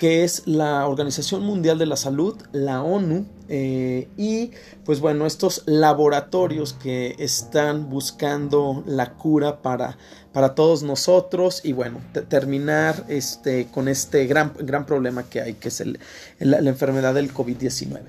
que 0.00 0.24
es 0.24 0.46
la 0.46 0.88
Organización 0.88 1.44
Mundial 1.44 1.78
de 1.78 1.84
la 1.84 1.96
Salud, 1.96 2.34
la 2.52 2.82
ONU, 2.82 3.26
eh, 3.50 4.08
y 4.16 4.50
pues 4.86 4.98
bueno, 4.98 5.26
estos 5.26 5.62
laboratorios 5.66 6.72
que 6.72 7.16
están 7.18 7.90
buscando 7.90 8.82
la 8.86 9.12
cura 9.12 9.60
para, 9.60 9.98
para 10.32 10.54
todos 10.54 10.82
nosotros 10.82 11.60
y 11.64 11.74
bueno, 11.74 12.00
terminar 12.30 13.04
este, 13.08 13.66
con 13.66 13.88
este 13.88 14.24
gran, 14.24 14.54
gran 14.60 14.86
problema 14.86 15.24
que 15.24 15.42
hay, 15.42 15.52
que 15.52 15.68
es 15.68 15.82
la 16.38 16.70
enfermedad 16.70 17.12
del 17.12 17.34
COVID-19. 17.34 18.00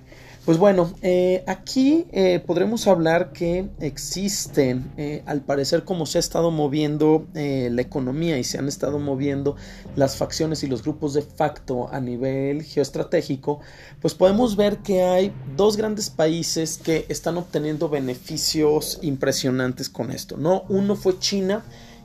Pues 0.51 0.59
bueno, 0.59 0.91
eh, 1.01 1.45
aquí 1.47 2.07
eh, 2.11 2.43
podremos 2.45 2.85
hablar 2.85 3.31
que 3.31 3.69
existen, 3.79 4.91
eh, 4.97 5.23
al 5.25 5.39
parecer 5.39 5.85
como 5.85 6.05
se 6.05 6.17
ha 6.17 6.19
estado 6.19 6.51
moviendo 6.51 7.25
la 7.33 7.81
economía 7.81 8.37
y 8.37 8.43
se 8.43 8.57
han 8.57 8.67
estado 8.67 8.99
moviendo 8.99 9.55
las 9.95 10.17
facciones 10.17 10.61
y 10.63 10.67
los 10.67 10.83
grupos 10.83 11.13
de 11.13 11.21
facto 11.21 11.87
a 11.89 12.01
nivel 12.01 12.63
geoestratégico, 12.63 13.61
pues 14.01 14.13
podemos 14.13 14.57
ver 14.57 14.79
que 14.79 15.03
hay 15.03 15.31
dos 15.55 15.77
grandes 15.77 16.09
países 16.09 16.77
que 16.77 17.05
están 17.07 17.37
obteniendo 17.37 17.87
beneficios 17.87 18.99
impresionantes 19.01 19.87
con 19.87 20.11
esto, 20.11 20.35
¿no? 20.35 20.65
Uno 20.67 20.97
fue 20.97 21.17
China, 21.17 21.63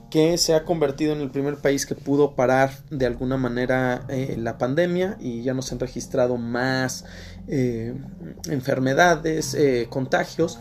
que 0.09 0.37
se 0.37 0.53
ha 0.55 0.63
convertido 0.63 1.13
en 1.13 1.21
el 1.21 1.29
primer 1.29 1.57
país 1.57 1.85
que 1.85 1.95
pudo 1.95 2.35
parar 2.35 2.71
de 2.89 3.05
alguna 3.05 3.37
manera 3.37 4.05
eh, 4.07 4.35
la 4.37 4.57
pandemia 4.57 5.17
y 5.19 5.41
ya 5.43 5.53
no 5.53 5.61
se 5.61 5.75
han 5.75 5.79
registrado 5.79 6.37
más 6.37 7.05
eh, 7.47 7.93
enfermedades, 8.49 9.53
eh, 9.53 9.87
contagios. 9.89 10.59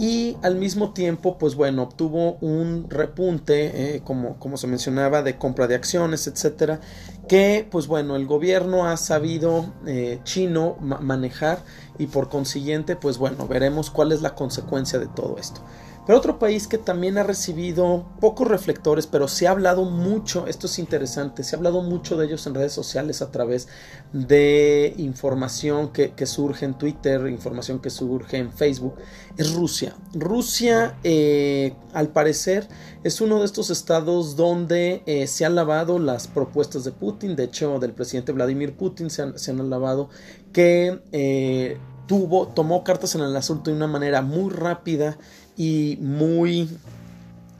Y 0.00 0.36
al 0.42 0.54
mismo 0.54 0.92
tiempo 0.92 1.38
pues 1.38 1.56
bueno 1.56 1.82
obtuvo 1.82 2.34
un 2.34 2.88
repunte 2.88 4.00
como, 4.04 4.38
como 4.38 4.56
se 4.56 4.68
mencionaba 4.68 5.24
de 5.24 5.38
compra 5.38 5.66
de 5.66 5.74
acciones 5.74 6.28
etcétera 6.28 6.78
que 7.26 7.66
pues 7.68 7.88
bueno 7.88 8.14
el 8.14 8.24
gobierno 8.24 8.86
ha 8.86 8.96
sabido 8.96 9.74
chino 10.22 10.76
manejar 10.80 11.64
y 11.98 12.06
por 12.06 12.28
consiguiente 12.28 12.94
pues 12.94 13.18
bueno 13.18 13.48
veremos 13.48 13.90
cuál 13.90 14.12
es 14.12 14.22
la 14.22 14.36
consecuencia 14.36 15.00
de 15.00 15.08
todo 15.08 15.36
esto 15.36 15.62
pero 16.08 16.20
otro 16.20 16.38
país 16.38 16.66
que 16.66 16.78
también 16.78 17.18
ha 17.18 17.22
recibido 17.22 18.06
pocos 18.18 18.48
reflectores, 18.48 19.06
pero 19.06 19.28
se 19.28 19.46
ha 19.46 19.50
hablado 19.50 19.84
mucho, 19.84 20.46
esto 20.46 20.66
es 20.66 20.78
interesante, 20.78 21.44
se 21.44 21.54
ha 21.54 21.58
hablado 21.58 21.82
mucho 21.82 22.16
de 22.16 22.24
ellos 22.24 22.46
en 22.46 22.54
redes 22.54 22.72
sociales 22.72 23.20
a 23.20 23.30
través 23.30 23.68
de 24.14 24.94
información 24.96 25.92
que, 25.92 26.14
surge 26.24 26.64
en 26.64 26.78
Twitter, 26.78 27.28
información 27.28 27.78
que 27.78 27.90
surge 27.90 28.38
en 28.38 28.54
Facebook, 28.54 28.94
es 29.36 29.52
Rusia. 29.52 29.96
Rusia, 30.14 30.96
eh, 31.04 31.74
al 31.92 32.08
parecer, 32.08 32.66
es 33.04 33.20
uno 33.20 33.40
de 33.40 33.44
estos 33.44 33.68
estados 33.68 34.34
donde 34.34 35.02
eh, 35.04 35.26
se 35.26 35.44
han 35.44 35.54
lavado 35.54 35.98
las 35.98 36.26
propuestas 36.26 36.84
de 36.84 36.92
Putin, 36.92 37.36
de 37.36 37.44
hecho, 37.44 37.78
del 37.80 37.92
presidente 37.92 38.32
Vladimir 38.32 38.74
Putin 38.78 39.10
se 39.10 39.20
han, 39.20 39.38
se 39.38 39.50
alabado 39.50 40.08
que... 40.54 41.02
Eh, 41.12 41.76
tuvo, 42.08 42.48
tomó 42.48 42.82
cartas 42.82 43.14
en 43.14 43.20
el 43.20 43.36
asunto 43.36 43.70
de 43.70 43.76
una 43.76 43.86
manera 43.86 44.22
muy 44.22 44.50
rápida 44.50 45.16
y 45.56 45.98
muy 46.00 46.68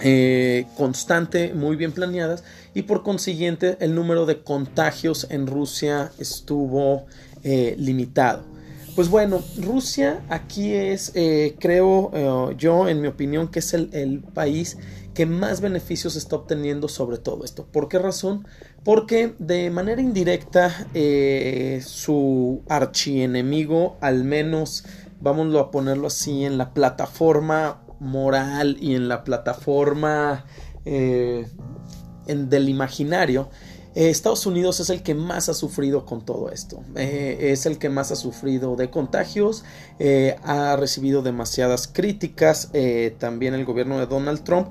eh, 0.00 0.66
constante, 0.76 1.52
muy 1.54 1.76
bien 1.76 1.92
planeadas 1.92 2.42
y 2.74 2.82
por 2.82 3.02
consiguiente 3.02 3.76
el 3.80 3.94
número 3.94 4.26
de 4.26 4.42
contagios 4.42 5.26
en 5.30 5.46
Rusia 5.46 6.10
estuvo 6.18 7.06
eh, 7.44 7.76
limitado. 7.78 8.42
Pues 8.96 9.08
bueno, 9.08 9.42
Rusia 9.58 10.24
aquí 10.28 10.72
es, 10.72 11.12
eh, 11.14 11.54
creo 11.60 12.50
yo, 12.56 12.88
en 12.88 13.00
mi 13.00 13.06
opinión, 13.06 13.46
que 13.46 13.60
es 13.60 13.72
el, 13.74 13.90
el, 13.92 14.20
país 14.20 14.76
que 15.14 15.24
más 15.24 15.60
beneficios 15.60 16.16
está 16.16 16.34
obteniendo 16.34 16.88
sobre 16.88 17.18
todo 17.18 17.44
esto. 17.44 17.64
¿Por 17.64 17.88
qué 17.88 18.00
razón? 18.00 18.44
Porque 18.88 19.34
de 19.38 19.68
manera 19.68 20.00
indirecta 20.00 20.88
su 21.84 22.62
archienemigo, 22.70 23.98
al 24.00 24.24
menos, 24.24 24.86
vámonos 25.20 25.60
a 25.60 25.70
ponerlo 25.70 26.06
así, 26.06 26.46
en 26.46 26.56
la 26.56 26.72
plataforma 26.72 27.82
moral 28.00 28.78
y 28.80 28.94
en 28.94 29.08
la 29.08 29.24
plataforma 29.24 30.46
eh, 30.86 31.46
en, 32.28 32.48
del 32.48 32.70
imaginario, 32.70 33.50
eh, 33.94 34.08
Estados 34.08 34.46
Unidos 34.46 34.80
es 34.80 34.88
el 34.88 35.02
que 35.02 35.14
más 35.14 35.50
ha 35.50 35.54
sufrido 35.54 36.06
con 36.06 36.24
todo 36.24 36.50
esto. 36.50 36.82
Eh, 36.96 37.50
es 37.52 37.66
el 37.66 37.76
que 37.76 37.90
más 37.90 38.10
ha 38.10 38.16
sufrido 38.16 38.74
de 38.74 38.88
contagios, 38.88 39.64
ha 40.44 40.76
recibido 40.76 41.20
demasiadas 41.20 41.88
críticas, 41.88 42.72
también 43.18 43.52
el 43.52 43.66
gobierno 43.66 43.98
de 43.98 44.06
Donald 44.06 44.44
Trump. 44.44 44.70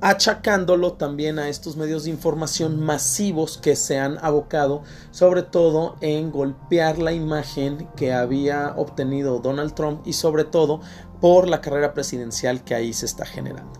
Achacándolo 0.00 0.94
también 0.94 1.38
a 1.38 1.48
estos 1.48 1.76
medios 1.76 2.04
de 2.04 2.10
información 2.10 2.80
masivos 2.80 3.58
que 3.58 3.76
se 3.76 3.98
han 3.98 4.18
abocado 4.18 4.82
sobre 5.10 5.42
todo 5.42 5.96
en 6.00 6.30
golpear 6.30 6.98
la 6.98 7.12
imagen 7.12 7.88
que 7.96 8.12
había 8.12 8.74
obtenido 8.76 9.38
Donald 9.38 9.74
Trump 9.74 10.06
y 10.06 10.12
sobre 10.12 10.44
todo 10.44 10.80
por 11.20 11.48
la 11.48 11.60
carrera 11.60 11.94
presidencial 11.94 12.62
que 12.62 12.74
ahí 12.74 12.92
se 12.92 13.06
está 13.06 13.24
generando. 13.24 13.72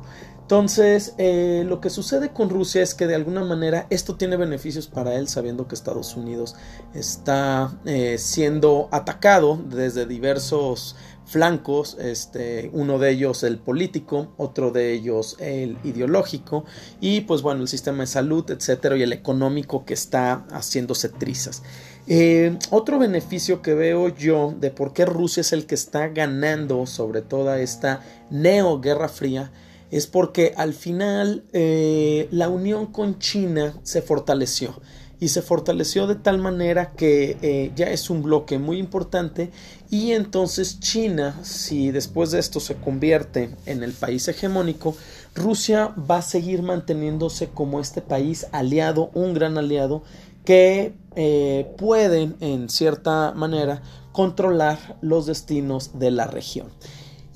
Entonces, 0.47 1.15
eh, 1.19 1.65
lo 1.67 1.81
que 1.81 1.91
sucede 1.91 2.33
con 2.33 2.51
Rusia 2.51 2.81
es 2.81 2.95
que 2.95 3.09
de 3.09 3.17
alguna 3.17 3.43
manera 3.43 3.89
esto 3.91 4.15
tiene 4.15 4.37
beneficios 4.37 4.87
para 4.87 5.17
él, 5.17 5.27
sabiendo 5.27 5.67
que 5.67 5.75
Estados 5.75 6.15
Unidos 6.15 6.55
está 6.95 7.77
eh, 7.85 8.17
siendo 8.19 8.89
atacado 8.93 9.59
desde 9.69 10.07
diversos 10.07 10.95
flancos, 11.27 11.97
este, 12.01 12.71
uno 12.73 12.99
de 12.99 13.11
ellos 13.11 13.43
el 13.43 13.59
político, 13.59 14.33
otro 14.37 14.71
de 14.71 14.93
ellos 14.93 15.37
el 15.41 15.77
ideológico 15.85 16.65
y 17.01 17.23
pues 17.23 17.43
bueno, 17.43 17.63
el 17.63 17.69
sistema 17.69 18.05
de 18.05 18.07
salud, 18.07 18.49
etcétera, 18.51 18.97
y 18.97 19.03
el 19.03 19.13
económico 19.13 19.85
que 19.85 19.95
está 19.95 20.47
haciéndose 20.51 21.09
trizas. 21.09 21.63
Eh, 22.07 22.57
otro 22.71 23.01
beneficio 23.01 23.63
que 23.63 23.75
veo 23.75 24.09
yo 24.09 24.55
de 24.59 24.71
por 24.71 24.93
qué 24.93 25.05
Rusia 25.05 25.41
es 25.41 25.53
el 25.53 25.67
que 25.67 25.75
está 25.75 26.09
ganando 26.09 26.87
sobre 26.87 27.21
toda 27.21 27.61
esta 27.61 28.01
neo 28.31 28.81
guerra 28.81 29.09
fría 29.09 29.51
es 29.91 30.07
porque 30.07 30.53
al 30.57 30.73
final 30.73 31.45
eh, 31.53 32.29
la 32.31 32.49
unión 32.49 32.87
con 32.87 33.19
China 33.19 33.75
se 33.83 34.03
fortaleció 34.03 34.75
y 35.19 35.29
se 35.29 35.43
fortaleció 35.43 36.07
de 36.07 36.17
tal 36.17 36.39
manera 36.39 36.93
que 36.93 37.39
eh, 37.41 37.73
ya 37.75 37.87
es 37.87 38.11
un 38.11 38.23
bloque 38.23 38.59
muy 38.59 38.79
importante 38.79 39.51
y 39.91 40.13
entonces 40.13 40.81
China, 40.81 41.39
si 41.43 41.91
después 41.91 42.31
de 42.31 42.39
esto 42.39 42.61
se 42.61 42.75
convierte 42.75 43.51
en 43.67 43.83
el 43.83 43.93
país 43.93 44.29
hegemónico, 44.29 44.97
Rusia 45.35 45.95
va 46.11 46.19
a 46.19 46.23
seguir 46.23 46.63
manteniéndose 46.63 47.49
como 47.49 47.81
este 47.81 48.03
país 48.03 48.47
aliado, 48.53 49.11
un 49.15 49.33
gran 49.33 49.59
aliado 49.59 50.03
que 50.45 50.95
eh, 51.15 51.73
pueden 51.79 52.37
en 52.41 52.69
cierta 52.69 53.33
manera 53.33 53.83
controlar 54.13 54.97
los 55.03 55.27
destinos 55.27 55.99
de 55.99 56.11
la 56.11 56.27
región. 56.27 56.69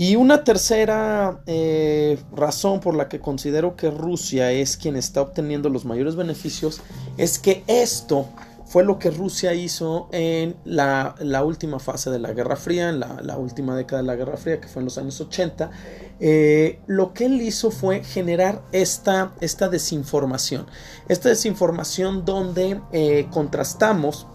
Y 0.00 0.16
una 0.16 0.45
tercera 0.45 1.42
eh, 1.45 2.19
razón 2.33 2.80
por 2.80 2.95
la 2.95 3.11
que 3.11 3.21
considero 3.21 3.76
que 3.76 3.90
Rusia 3.90 4.50
es 4.50 4.78
quien 4.78 4.97
está 4.97 5.21
obteniendo 5.21 5.69
los 5.69 5.85
mayores 5.85 6.16
beneficios 6.16 6.80
es 7.19 7.38
que 7.38 7.64
esto 7.66 8.26
fue 8.64 8.83
lo 8.83 8.99
que 8.99 9.11
Rusia 9.11 9.52
hizo 9.52 10.09
en 10.11 10.57
la, 10.64 11.14
última 11.45 11.78
fase 11.80 12.09
de 12.09 12.19
la 12.19 12.33
Guerra 12.33 12.57
Fría, 12.57 12.88
en 12.88 13.00
la, 13.00 13.37
última 13.37 13.76
década 13.76 14.00
de 14.00 14.07
la 14.07 14.16
Guerra 14.16 14.38
Fría, 14.38 14.59
que 14.59 14.69
fue 14.69 14.80
en 14.80 14.87
los 14.87 14.97
años 14.97 15.21
80. 15.21 15.71
Eh, 16.19 16.80
lo 16.87 17.12
que 17.12 17.26
él 17.26 17.38
hizo 17.42 17.71
fue 17.71 18.02
generar 18.02 18.62
esta, 18.73 19.35
esta 19.42 19.69
desinformación. 19.69 20.64
Esta 21.09 21.28
desinformación 21.28 22.25
donde 22.25 22.80
eh, 22.95 23.26
contrastamos 23.30 24.26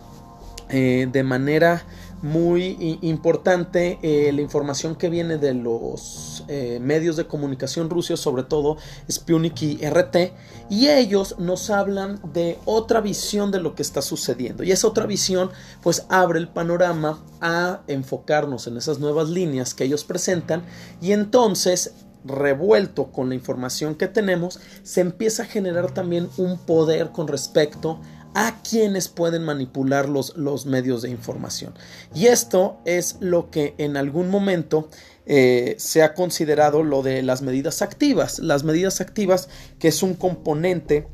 de 0.67 1.23
manera 1.23 1.85
muy 2.21 2.97
importante 3.01 3.99
eh, 4.01 4.31
la 4.33 4.41
información 4.41 4.95
que 4.95 5.09
viene 5.09 5.37
de 5.37 5.53
los 5.53 6.43
eh, 6.47 6.79
medios 6.81 7.15
de 7.15 7.27
comunicación 7.27 7.89
rusos, 7.89 8.19
sobre 8.19 8.43
todo 8.43 8.77
Sputnik 9.09 9.61
y 9.61 9.77
RT, 9.85 10.33
y 10.69 10.87
ellos 10.87 11.35
nos 11.37 11.69
hablan 11.69 12.19
de 12.33 12.57
otra 12.65 13.01
visión 13.01 13.51
de 13.51 13.59
lo 13.59 13.75
que 13.75 13.81
está 13.81 14.01
sucediendo. 14.01 14.63
Y 14.63 14.71
esa 14.71 14.87
otra 14.87 15.05
visión 15.05 15.51
pues 15.83 16.05
abre 16.09 16.39
el 16.39 16.47
panorama 16.47 17.19
a 17.41 17.81
enfocarnos 17.87 18.67
en 18.67 18.77
esas 18.77 18.99
nuevas 18.99 19.29
líneas 19.29 19.73
que 19.73 19.83
ellos 19.83 20.03
presentan 20.03 20.63
y 21.01 21.11
entonces 21.11 21.93
revuelto 22.25 23.11
con 23.11 23.29
la 23.29 23.35
información 23.35 23.95
que 23.95 24.07
tenemos, 24.07 24.59
se 24.83 25.01
empieza 25.01 25.43
a 25.43 25.45
generar 25.45 25.93
también 25.93 26.27
un 26.37 26.57
poder 26.57 27.11
con 27.11 27.27
respecto 27.27 27.91
a 27.91 28.14
quienes 28.61 29.07
pueden 29.07 29.43
manipular 29.43 30.09
los, 30.09 30.35
los 30.35 30.65
medios 30.65 31.01
de 31.01 31.09
información. 31.09 31.73
Y 32.13 32.27
esto 32.27 32.77
es 32.85 33.17
lo 33.19 33.49
que 33.49 33.75
en 33.77 33.97
algún 33.97 34.29
momento 34.29 34.89
eh, 35.25 35.75
se 35.79 36.03
ha 36.03 36.13
considerado 36.13 36.83
lo 36.83 37.01
de 37.01 37.23
las 37.23 37.41
medidas 37.41 37.81
activas. 37.81 38.39
Las 38.39 38.63
medidas 38.63 39.01
activas 39.01 39.49
que 39.79 39.87
es 39.87 40.03
un 40.03 40.13
componente 40.13 41.07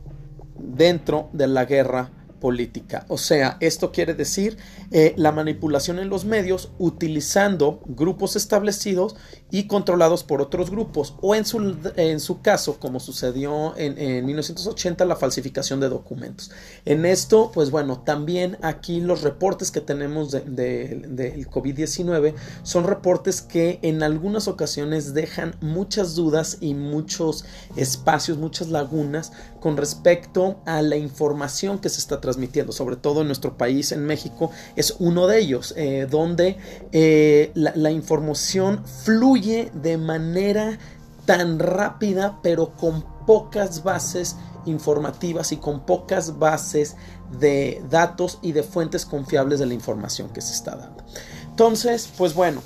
dentro 0.58 1.30
de 1.34 1.48
la 1.48 1.66
guerra 1.66 2.12
política. 2.40 3.06
O 3.08 3.18
sea, 3.18 3.58
esto 3.60 3.92
quiere 3.92 4.14
decir 4.14 4.58
eh, 4.90 5.14
la 5.16 5.32
manipulación 5.32 6.00
en 6.00 6.10
los 6.10 6.26
medios 6.26 6.72
utilizando 6.80 7.82
grupos 7.86 8.36
establecidos 8.36 9.16
y 9.52 9.68
controlados 9.68 10.24
por 10.24 10.42
otros 10.42 10.72
grupos. 10.72 11.16
O 11.22 11.36
en 11.36 11.46
su, 11.46 11.76
en 11.98 12.20
su 12.20 12.42
caso, 12.42 12.80
como 12.80 13.00
sucedió 13.00 13.74
en, 13.78 14.26
1980, 14.26 15.06
la 15.06 15.16
falsificación 15.16 15.80
de 15.80 15.90
documentos. 15.90 16.52
En 16.86 17.06
esto, 17.06 17.52
pues 17.54 17.70
bueno, 17.70 18.00
también 18.00 18.58
aquí 18.62 19.02
los 19.02 19.22
reportes 19.22 19.72
que 19.72 19.82
tenemos 19.82 20.32
del 20.32 20.56
de, 20.56 21.48
COVID-19 21.52 22.34
son 22.64 22.86
reportes 22.86 23.42
que 23.42 23.80
en 23.82 24.04
algunas 24.04 24.48
ocasiones 24.48 25.14
dejan 25.14 25.56
muchas 25.60 26.16
dudas 26.16 26.58
y 26.62 26.74
muchos 26.74 27.46
espacios, 27.76 28.38
muchas 28.38 28.70
lagunas 28.70 29.32
con 29.60 29.78
respecto 29.78 30.60
a 30.66 30.82
la 30.82 30.98
información 30.98 31.80
que 31.80 31.90
se 31.90 32.00
está 32.00 32.20
transmitiendo, 32.20 32.72
sobre 32.72 32.96
todo 32.96 33.22
en 33.22 33.28
nuestro 33.28 33.58
país, 33.58 33.92
en 33.92 34.06
México, 34.06 34.52
es 34.76 34.96
uno 35.00 35.28
de 35.28 35.40
ellos, 35.40 35.74
eh, 35.78 36.08
donde 36.10 36.58
eh, 36.92 37.52
la, 37.54 37.92
información 37.92 38.84
fluye 39.04 39.41
de 39.42 39.98
manera 39.98 40.78
tan 41.26 41.60
rápida, 41.60 42.40
pero 42.42 42.76
con 42.76 43.04
pocas 43.26 43.84
bases 43.84 44.36
informativas 44.66 45.52
y 45.52 45.58
con 45.58 45.82
pocas 45.82 46.38
bases 46.40 46.96
de 47.40 47.82
datos 47.90 48.40
y 48.42 48.52
de 48.52 48.64
fuentes 48.64 49.06
confiables 49.06 49.60
de 49.60 49.66
la 49.66 49.74
información 49.74 50.30
que 50.30 50.42
se 50.42 50.54
está 50.54 50.76
dando. 50.76 51.04
Entonces, 51.50 52.10
pues 52.18 52.34
bueno, 52.34 52.62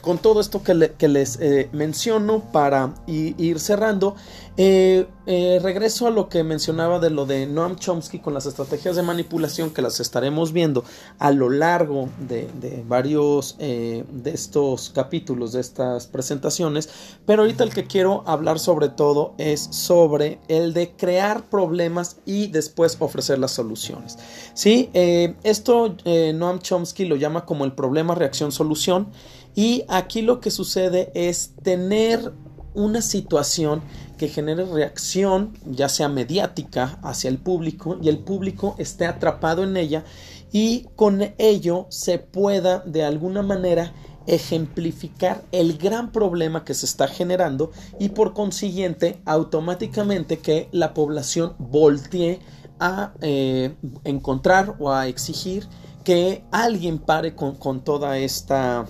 con 0.00 0.18
todo 0.18 0.40
esto 0.40 0.62
que, 0.62 0.74
les 1.08 1.38
eh, 1.40 1.68
menciono 1.72 2.40
para 2.52 2.94
ir 3.06 3.60
cerrando, 3.60 4.16
eh, 4.60 5.06
eh, 5.26 5.60
regreso 5.62 6.08
a 6.08 6.10
lo 6.10 6.28
que 6.28 6.42
mencionaba 6.42 6.98
de 6.98 7.10
lo 7.10 7.26
de 7.26 7.46
Noam 7.46 7.76
Chomsky 7.76 8.18
con 8.18 8.34
las 8.34 8.44
estrategias 8.44 8.96
de 8.96 9.02
manipulación 9.02 9.70
que 9.70 9.82
las 9.82 10.00
estaremos 10.00 10.52
viendo 10.52 10.82
a 11.20 11.30
lo 11.30 11.48
largo 11.48 12.08
de, 12.18 12.50
varios 12.88 13.56
de 13.56 14.04
estos 14.24 14.90
capítulos, 14.90 15.52
de 15.52 15.60
estas 15.60 16.08
presentaciones, 16.08 16.88
pero 17.24 17.42
ahorita 17.42 17.62
el 17.62 17.72
que 17.72 17.86
quiero 17.86 18.24
hablar 18.26 18.58
sobre 18.58 18.88
todo 18.88 19.34
es 19.38 19.60
sobre 19.70 20.40
el 20.48 20.74
de 20.74 20.90
crear 20.90 21.48
problemas 21.48 22.16
y 22.26 22.48
después 22.48 22.96
ofrecer 22.98 23.38
las 23.38 23.52
soluciones. 23.52 24.18
¿Sí? 24.54 24.90
esto 24.92 25.94
Noam 26.34 26.58
Chomsky 26.58 27.04
lo 27.04 27.14
llama 27.14 27.44
como 27.44 27.64
el 27.64 27.72
problema 27.72 28.16
reacción-solución. 28.16 29.12
Y 29.54 29.84
aquí 29.88 30.22
lo 30.22 30.40
que 30.40 30.50
sucede 30.50 31.10
es 31.14 31.54
tener 31.62 32.32
una 32.74 33.02
situación 33.02 33.82
que 34.18 34.28
genere 34.28 34.66
reacción, 34.66 35.54
ya 35.64 35.88
sea 35.88 36.10
mediática, 36.10 36.98
hacia 37.02 37.30
el 37.30 37.38
público 37.38 37.96
y 38.02 38.10
el 38.10 38.18
público 38.18 38.74
esté 38.76 39.06
atrapado 39.06 39.64
en 39.64 39.78
ella 39.78 40.04
y 40.52 40.86
con 40.96 41.32
ello 41.38 41.86
se 41.88 42.18
pueda 42.18 42.80
de 42.80 43.04
alguna 43.04 43.42
manera 43.42 43.94
ejemplificar 44.26 45.42
el 45.52 45.78
gran 45.78 46.12
problema 46.12 46.64
que 46.64 46.74
se 46.74 46.84
está 46.84 47.08
generando 47.08 47.70
y 47.98 48.10
por 48.10 48.34
consiguiente 48.34 49.20
automáticamente 49.24 50.38
que 50.38 50.68
la 50.70 50.92
población 50.92 51.54
voltee 51.58 52.40
a 52.78 53.14
eh, 53.22 53.74
encontrar 54.04 54.76
o 54.78 54.92
a 54.92 55.08
exigir 55.08 55.66
que 56.04 56.44
alguien 56.50 56.98
pare 56.98 57.34
con, 57.34 57.54
con 57.56 57.82
toda 57.82 58.18
esta 58.18 58.86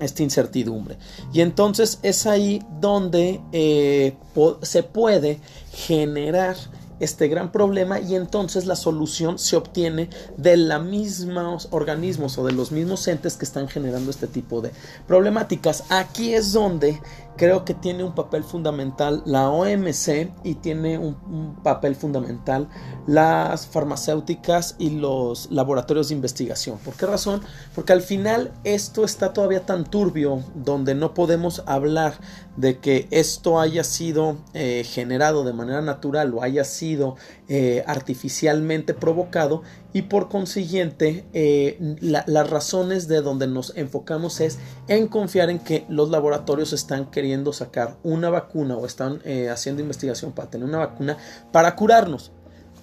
esta 0.00 0.22
incertidumbre. 0.22 0.98
Y 1.32 1.40
entonces 1.40 1.98
es 2.02 2.26
ahí 2.26 2.62
donde 2.80 3.40
eh, 3.52 4.16
se 4.62 4.82
puede 4.82 5.40
generar 5.72 6.56
este 7.00 7.28
gran 7.28 7.50
problema 7.50 7.98
y 7.98 8.14
entonces 8.14 8.66
la 8.66 8.76
solución 8.76 9.38
se 9.38 9.56
obtiene 9.56 10.10
de 10.36 10.56
los 10.58 10.84
mismos 10.84 11.68
organismos 11.70 12.36
o 12.38 12.44
de 12.44 12.52
los 12.52 12.70
mismos 12.70 13.08
entes 13.08 13.36
que 13.36 13.46
están 13.46 13.68
generando 13.68 14.10
este 14.10 14.26
tipo 14.26 14.60
de 14.60 14.70
problemáticas. 15.08 15.84
Aquí 15.88 16.34
es 16.34 16.52
donde 16.52 17.00
creo 17.40 17.64
que 17.64 17.72
tiene 17.72 18.04
un 18.04 18.14
papel 18.14 18.44
fundamental 18.44 19.22
la 19.24 19.48
OMC 19.48 20.30
y 20.44 20.56
tiene 20.56 20.98
un, 20.98 21.56
papel 21.64 21.96
fundamental 21.96 22.68
las 23.06 23.66
farmacéuticas 23.66 24.76
y 24.78 24.90
los 24.90 25.50
laboratorios 25.50 26.08
de 26.08 26.16
investigación. 26.16 26.76
¿Por 26.84 26.92
qué 26.94 27.06
razón? 27.06 27.40
Porque 27.74 27.94
al 27.94 28.02
final 28.02 28.52
esto 28.64 29.06
está 29.06 29.32
todavía 29.32 29.64
tan 29.64 29.84
turbio 29.84 30.44
donde 30.54 30.94
no 30.94 31.14
podemos 31.14 31.62
hablar 31.64 32.12
de 32.58 32.78
que 32.78 33.08
esto 33.10 33.58
haya 33.58 33.84
sido 33.84 34.36
eh, 34.52 34.84
generado 34.84 35.42
de 35.42 35.54
manera 35.54 35.80
natural 35.80 36.34
o 36.34 36.42
haya 36.42 36.64
sido 36.64 37.16
eh, 37.52 37.82
artificialmente 37.88 38.94
provocado 38.94 39.62
y 39.92 40.02
por 40.02 40.28
consiguiente 40.28 41.24
eh, 41.32 41.96
las 42.00 42.48
razones 42.48 43.08
de 43.08 43.22
donde 43.22 43.48
nos 43.48 43.76
enfocamos 43.76 44.40
es 44.40 44.60
en 44.86 45.08
confiar 45.08 45.50
en 45.50 45.58
que 45.58 45.84
los 45.88 46.10
laboratorios 46.10 46.72
están 46.72 47.10
queriendo 47.10 47.52
sacar 47.52 47.96
una 48.04 48.30
vacuna 48.30 48.76
o 48.76 48.86
están 48.86 49.20
eh, 49.24 49.48
haciendo 49.48 49.82
investigación 49.82 50.30
para 50.30 50.48
tener 50.48 50.68
una 50.68 50.78
vacuna 50.78 51.16
para 51.50 51.74
curarnos. 51.74 52.30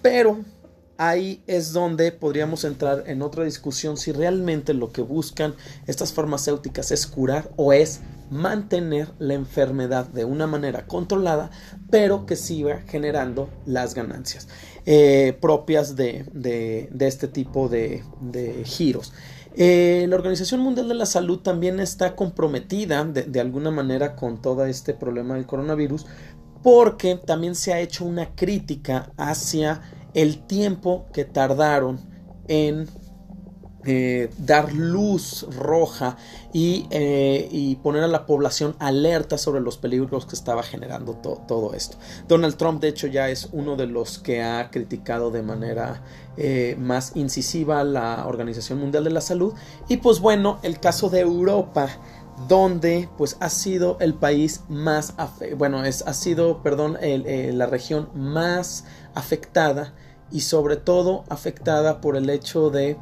Pero 0.02 0.40
ahí 0.98 1.42
es 1.48 1.72
donde 1.72 2.12
podríamos 2.12 2.66
entrar 2.66 3.06
en 3.08 3.22
otra 3.22 3.46
discusión 3.46 3.96
si 3.96 4.12
realmente 4.12 4.74
lo 4.74 4.92
que 4.92 5.02
buscan 5.02 5.56
estas 5.86 6.12
farmacéuticas 6.12 6.92
es 6.92 7.08
curar 7.08 7.50
o 7.56 7.72
es 7.72 8.02
mantener 8.30 9.10
la 9.20 9.34
enfermedad 9.34 10.08
de 10.08 10.26
una 10.26 10.48
manera 10.48 10.86
controlada, 10.86 11.50
pero 11.90 12.26
que 12.26 12.36
siga 12.36 12.82
generando 12.88 13.50
las 13.66 13.94
ganancias 13.94 14.48
eh, 14.86 15.38
propias 15.40 15.96
de, 15.96 16.90
este 17.00 17.28
tipo 17.28 17.70
de, 17.70 18.04
giros. 18.66 19.14
Eh, 19.56 20.06
la 20.08 20.16
Organización 20.16 20.62
Mundial 20.62 20.88
de 20.88 20.94
la 20.94 21.06
Salud 21.06 21.40
también 21.40 21.80
está 21.80 22.16
comprometida 22.16 23.04
de, 23.04 23.24
de 23.24 23.40
alguna 23.40 23.72
manera 23.72 24.16
con 24.16 24.42
todo 24.42 24.66
este 24.66 24.94
problema 24.94 25.34
del 25.34 25.48
coronavirus 25.48 26.06
porque 26.62 27.16
también 27.16 27.56
se 27.56 27.74
ha 27.74 27.80
hecho 27.80 28.06
una 28.06 28.36
crítica 28.36 29.12
hacia 29.18 29.82
el 30.14 30.46
tiempo 30.46 31.08
que 31.14 31.26
tardaron 31.26 32.00
en 32.48 32.88
eh, 33.86 34.30
dar 34.40 34.74
luz 34.74 35.46
roja 35.56 36.18
eh, 36.54 37.48
y, 37.52 37.76
poner 37.76 38.04
a 38.04 38.08
la 38.08 38.26
población 38.26 38.76
alerta 38.80 39.38
sobre 39.38 39.62
los 39.62 39.78
peligros 39.78 40.26
que 40.26 40.36
estaba 40.36 40.64
generando 40.64 41.14
todo 41.14 41.74
esto. 41.74 41.96
Donald 42.28 42.58
Trump, 42.58 42.82
de 42.82 42.90
hecho, 42.90 43.08
ya 43.08 43.30
es 43.30 43.50
uno 43.52 43.76
de 43.76 43.86
los 43.86 44.18
que 44.18 44.42
ha 44.42 44.72
criticado 44.72 45.30
de 45.32 45.44
manera 45.44 46.02
eh, 46.38 46.76
más 46.80 47.16
incisiva 47.16 47.84
la 47.84 48.26
Organización 48.28 48.80
Mundial 48.80 49.04
de 49.04 49.12
la 49.12 49.22
Salud. 49.22 49.54
Y 49.88 49.98
pues 49.98 50.20
bueno, 50.20 50.60
el 50.64 50.80
caso 50.80 51.10
de 51.10 51.20
Europa 51.20 51.88
donde 52.50 53.08
pues 53.18 53.38
ha 53.40 53.50
sido 53.50 53.98
el 54.00 54.14
país 54.14 54.62
más 54.70 55.16
bueno 55.58 55.84
es 55.86 56.04
ha 56.06 56.14
sido 56.14 56.62
perdón 56.62 56.96
la 57.02 57.66
región 57.66 58.10
más 58.14 58.84
afectada 59.16 59.96
y 60.32 60.42
sobre 60.42 60.76
todo 60.76 61.24
afectada 61.30 62.00
por 62.00 62.16
el 62.16 62.30
hecho 62.30 62.70
de 62.70 62.96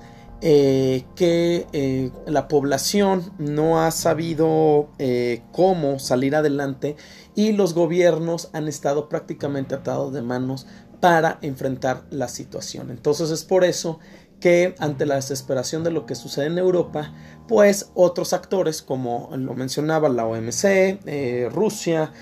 eh, 0.48 1.06
que 1.16 1.66
eh, 1.74 2.12
la 2.28 2.48
población 2.48 3.32
no 3.40 3.82
ha 3.82 3.90
sabido 3.90 4.90
eh, 5.00 5.42
cómo 5.52 5.98
salir 5.98 6.36
adelante 6.36 6.98
y 7.34 7.54
los 7.54 7.74
gobiernos 7.74 8.52
han 8.54 8.68
estado 8.68 9.10
prácticamente 9.10 9.74
atados 9.74 10.14
de 10.14 10.22
manos 10.22 10.68
para 11.00 11.40
enfrentar 11.42 12.04
la 12.12 12.28
situación. 12.28 12.92
Entonces 12.92 13.32
es 13.32 13.44
por 13.44 13.64
eso 13.64 13.98
que 14.40 14.76
ante 14.78 15.08
la 15.08 15.16
desesperación 15.16 15.84
de 15.84 15.90
lo 15.90 16.06
que 16.06 16.14
sucede 16.14 16.46
en 16.46 16.60
Europa, 16.60 17.12
pues 17.48 17.90
otros 17.96 18.32
actores 18.32 18.84
como 18.84 19.32
lo 19.36 19.56
mencionaba 19.56 20.10
la 20.10 20.28
OMC, 20.28 21.50
Rusia, 21.52 22.14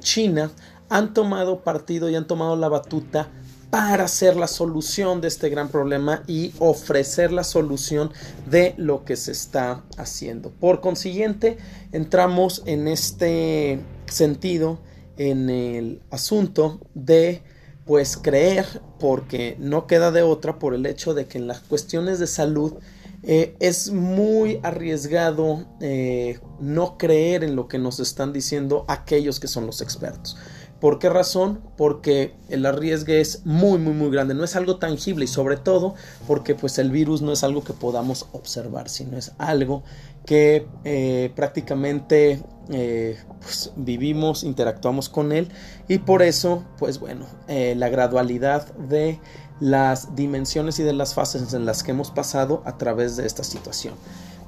China, 0.00 0.50
han 0.90 1.14
tomado 1.14 1.62
partido 1.62 2.10
y 2.10 2.16
han 2.16 2.26
tomado 2.26 2.54
la 2.54 2.68
batuta 2.68 3.30
para 3.72 4.06
ser 4.06 4.36
la 4.36 4.48
solución 4.48 5.22
de 5.22 5.28
este 5.28 5.48
gran 5.48 5.70
problema 5.70 6.24
y 6.26 6.52
ofrecer 6.58 7.32
la 7.32 7.42
solución 7.42 8.12
de 8.44 8.74
lo 8.76 9.06
que 9.06 9.16
se 9.16 9.32
está 9.32 9.82
haciendo. 9.96 10.50
Por 10.50 10.82
consiguiente, 10.82 11.56
entramos 11.90 12.62
en 12.66 12.86
este 12.86 13.80
sentido 14.04 14.78
en 15.16 15.48
el 15.48 16.02
asunto 16.10 16.82
de 16.92 17.40
pues 17.86 18.18
creer 18.18 18.66
porque 19.00 19.56
no 19.58 19.86
queda 19.86 20.12
de 20.12 20.20
otra 20.20 20.58
por 20.58 20.74
el 20.74 20.84
hecho 20.84 21.14
de 21.14 21.24
que 21.24 21.38
en 21.38 21.48
las 21.48 21.60
cuestiones 21.60 22.18
de 22.18 22.26
salud 22.26 22.74
eh, 23.22 23.56
es 23.58 23.90
muy 23.90 24.60
arriesgado 24.62 25.64
eh, 25.80 26.40
no 26.60 26.98
creer 26.98 27.42
en 27.42 27.56
lo 27.56 27.68
que 27.68 27.78
nos 27.78 28.00
están 28.00 28.34
diciendo 28.34 28.84
aquellos 28.86 29.40
que 29.40 29.48
son 29.48 29.64
los 29.64 29.80
expertos. 29.80 30.36
¿Por 30.82 30.98
qué 30.98 31.08
razón? 31.08 31.60
Porque 31.76 32.34
el 32.48 32.66
arriesgue 32.66 33.20
es 33.20 33.46
muy, 33.46 33.78
muy, 33.78 33.92
muy 33.92 34.10
grande. 34.10 34.34
No 34.34 34.42
es 34.42 34.56
algo 34.56 34.78
tangible 34.78 35.26
y 35.26 35.28
sobre 35.28 35.56
todo 35.56 35.94
porque 36.26 36.56
pues 36.56 36.76
el 36.78 36.90
virus 36.90 37.22
no 37.22 37.30
es 37.30 37.44
algo 37.44 37.62
que 37.62 37.72
podamos 37.72 38.26
observar, 38.32 38.88
sino 38.88 39.16
es 39.16 39.30
algo 39.38 39.84
que 40.26 40.66
eh, 40.82 41.30
prácticamente 41.36 42.42
eh, 42.70 43.16
pues, 43.40 43.70
vivimos, 43.76 44.42
interactuamos 44.42 45.08
con 45.08 45.30
él 45.30 45.50
y 45.86 45.98
por 45.98 46.20
eso, 46.20 46.64
pues 46.80 46.98
bueno, 46.98 47.26
eh, 47.46 47.74
la 47.76 47.88
gradualidad 47.88 48.74
de 48.74 49.20
las 49.60 50.16
dimensiones 50.16 50.80
y 50.80 50.82
de 50.82 50.94
las 50.94 51.14
fases 51.14 51.54
en 51.54 51.64
las 51.64 51.84
que 51.84 51.92
hemos 51.92 52.10
pasado 52.10 52.60
a 52.66 52.76
través 52.76 53.16
de 53.16 53.24
esta 53.24 53.44
situación. 53.44 53.94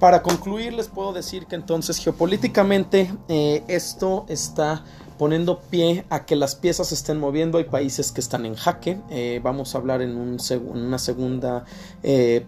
Para 0.01 0.23
concluir, 0.23 0.73
les 0.73 0.89
puedo 0.89 1.13
decir 1.13 1.47
que 1.47 1.55
entonces 1.55 1.99
geopolíticamente 1.99 3.09
esto 3.69 4.27
está 4.29 4.85
poniendo 5.19 5.61
pie 5.61 6.05
a 6.11 6.27
que 6.27 6.37
las 6.37 6.55
piezas 6.55 6.89
se 6.89 6.95
estén 6.95 7.19
moviendo. 7.19 7.59
Hay 7.59 7.65
países 7.65 8.13
que 8.13 8.21
están 8.21 8.47
en 8.47 8.55
jaque. 8.55 9.01
Eh, 9.11 9.41
vamos 9.43 9.75
a 9.75 9.79
hablar 9.79 10.03
en, 10.03 10.17
un 10.17 10.39
una 10.67 10.99
segunda 10.99 11.65
eh, 12.03 12.45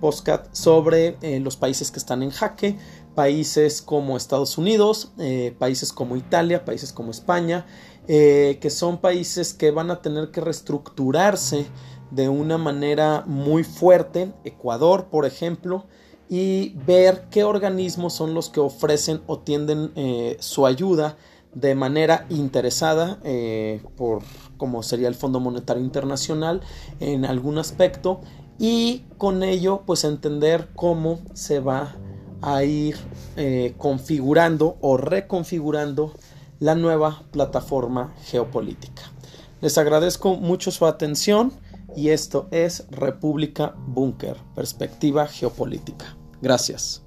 sobre 0.53 1.17
eh, 1.23 1.41
los 1.41 1.57
países 1.57 1.91
que 1.91 1.99
están 1.99 2.23
en 2.23 2.31
jaque. 2.31 2.77
Países 3.15 3.81
como 3.81 4.17
Estados 4.19 4.59
Unidos, 4.59 5.13
países 5.59 5.91
como 5.91 6.17
Italia, 6.17 6.67
países 6.67 6.93
como 6.93 7.11
España, 7.11 7.65
que 8.07 8.69
son 8.69 8.99
países 8.99 9.55
que 9.55 9.71
van 9.71 9.91
a 9.91 10.03
tener 10.03 10.31
que 10.31 10.43
reestructurarse 10.43 11.65
de 12.11 12.29
una 12.29 12.59
manera 12.59 13.25
muy 13.27 13.65
fuerte. 13.65 14.35
Ecuador, 14.45 15.07
por 15.07 15.25
ejemplo, 15.25 15.87
y 16.29 16.75
ver 16.85 17.29
qué 17.31 17.43
organismos 17.43 18.13
son 18.13 18.35
los 18.35 18.51
que 18.51 18.61
ofrecen 18.61 19.23
o 19.27 19.39
tienden 19.39 19.93
su 20.39 20.67
ayuda 20.67 21.17
de 21.57 21.75
manera 21.75 22.27
interesada 22.29 23.19
eh, 23.25 23.83
por 23.97 24.23
como 24.59 24.83
sería 24.83 25.09
el 25.09 25.15
Fondo 25.15 25.41
Monetario 25.41 25.83
Internacional 25.83 26.61
en 27.01 27.25
algún 27.25 27.57
aspecto 27.57 28.21
y 28.59 29.05
con 29.17 29.43
ello 29.43 29.83
pues 29.87 30.05
entender 30.05 30.69
cómo 30.77 31.19
se 31.33 31.61
va 31.61 31.97
a 32.43 32.63
ir 32.63 32.97
eh, 33.37 33.75
configurando 33.79 34.77
o 34.83 34.99
reconfigurando 34.99 36.13
la 36.61 36.75
nueva 36.75 37.23
plataforma 37.33 38.15
geopolítica. 38.27 39.03
Les 39.63 39.79
agradezco 39.79 40.37
mucho 40.37 40.71
su 40.71 40.85
atención 40.85 41.53
y 41.97 42.11
esto 42.11 42.49
es 42.51 42.87
República 42.91 43.75
Búnker, 43.87 44.37
perspectiva 44.55 45.27
geopolítica. 45.27 46.17
Gracias. 46.43 47.06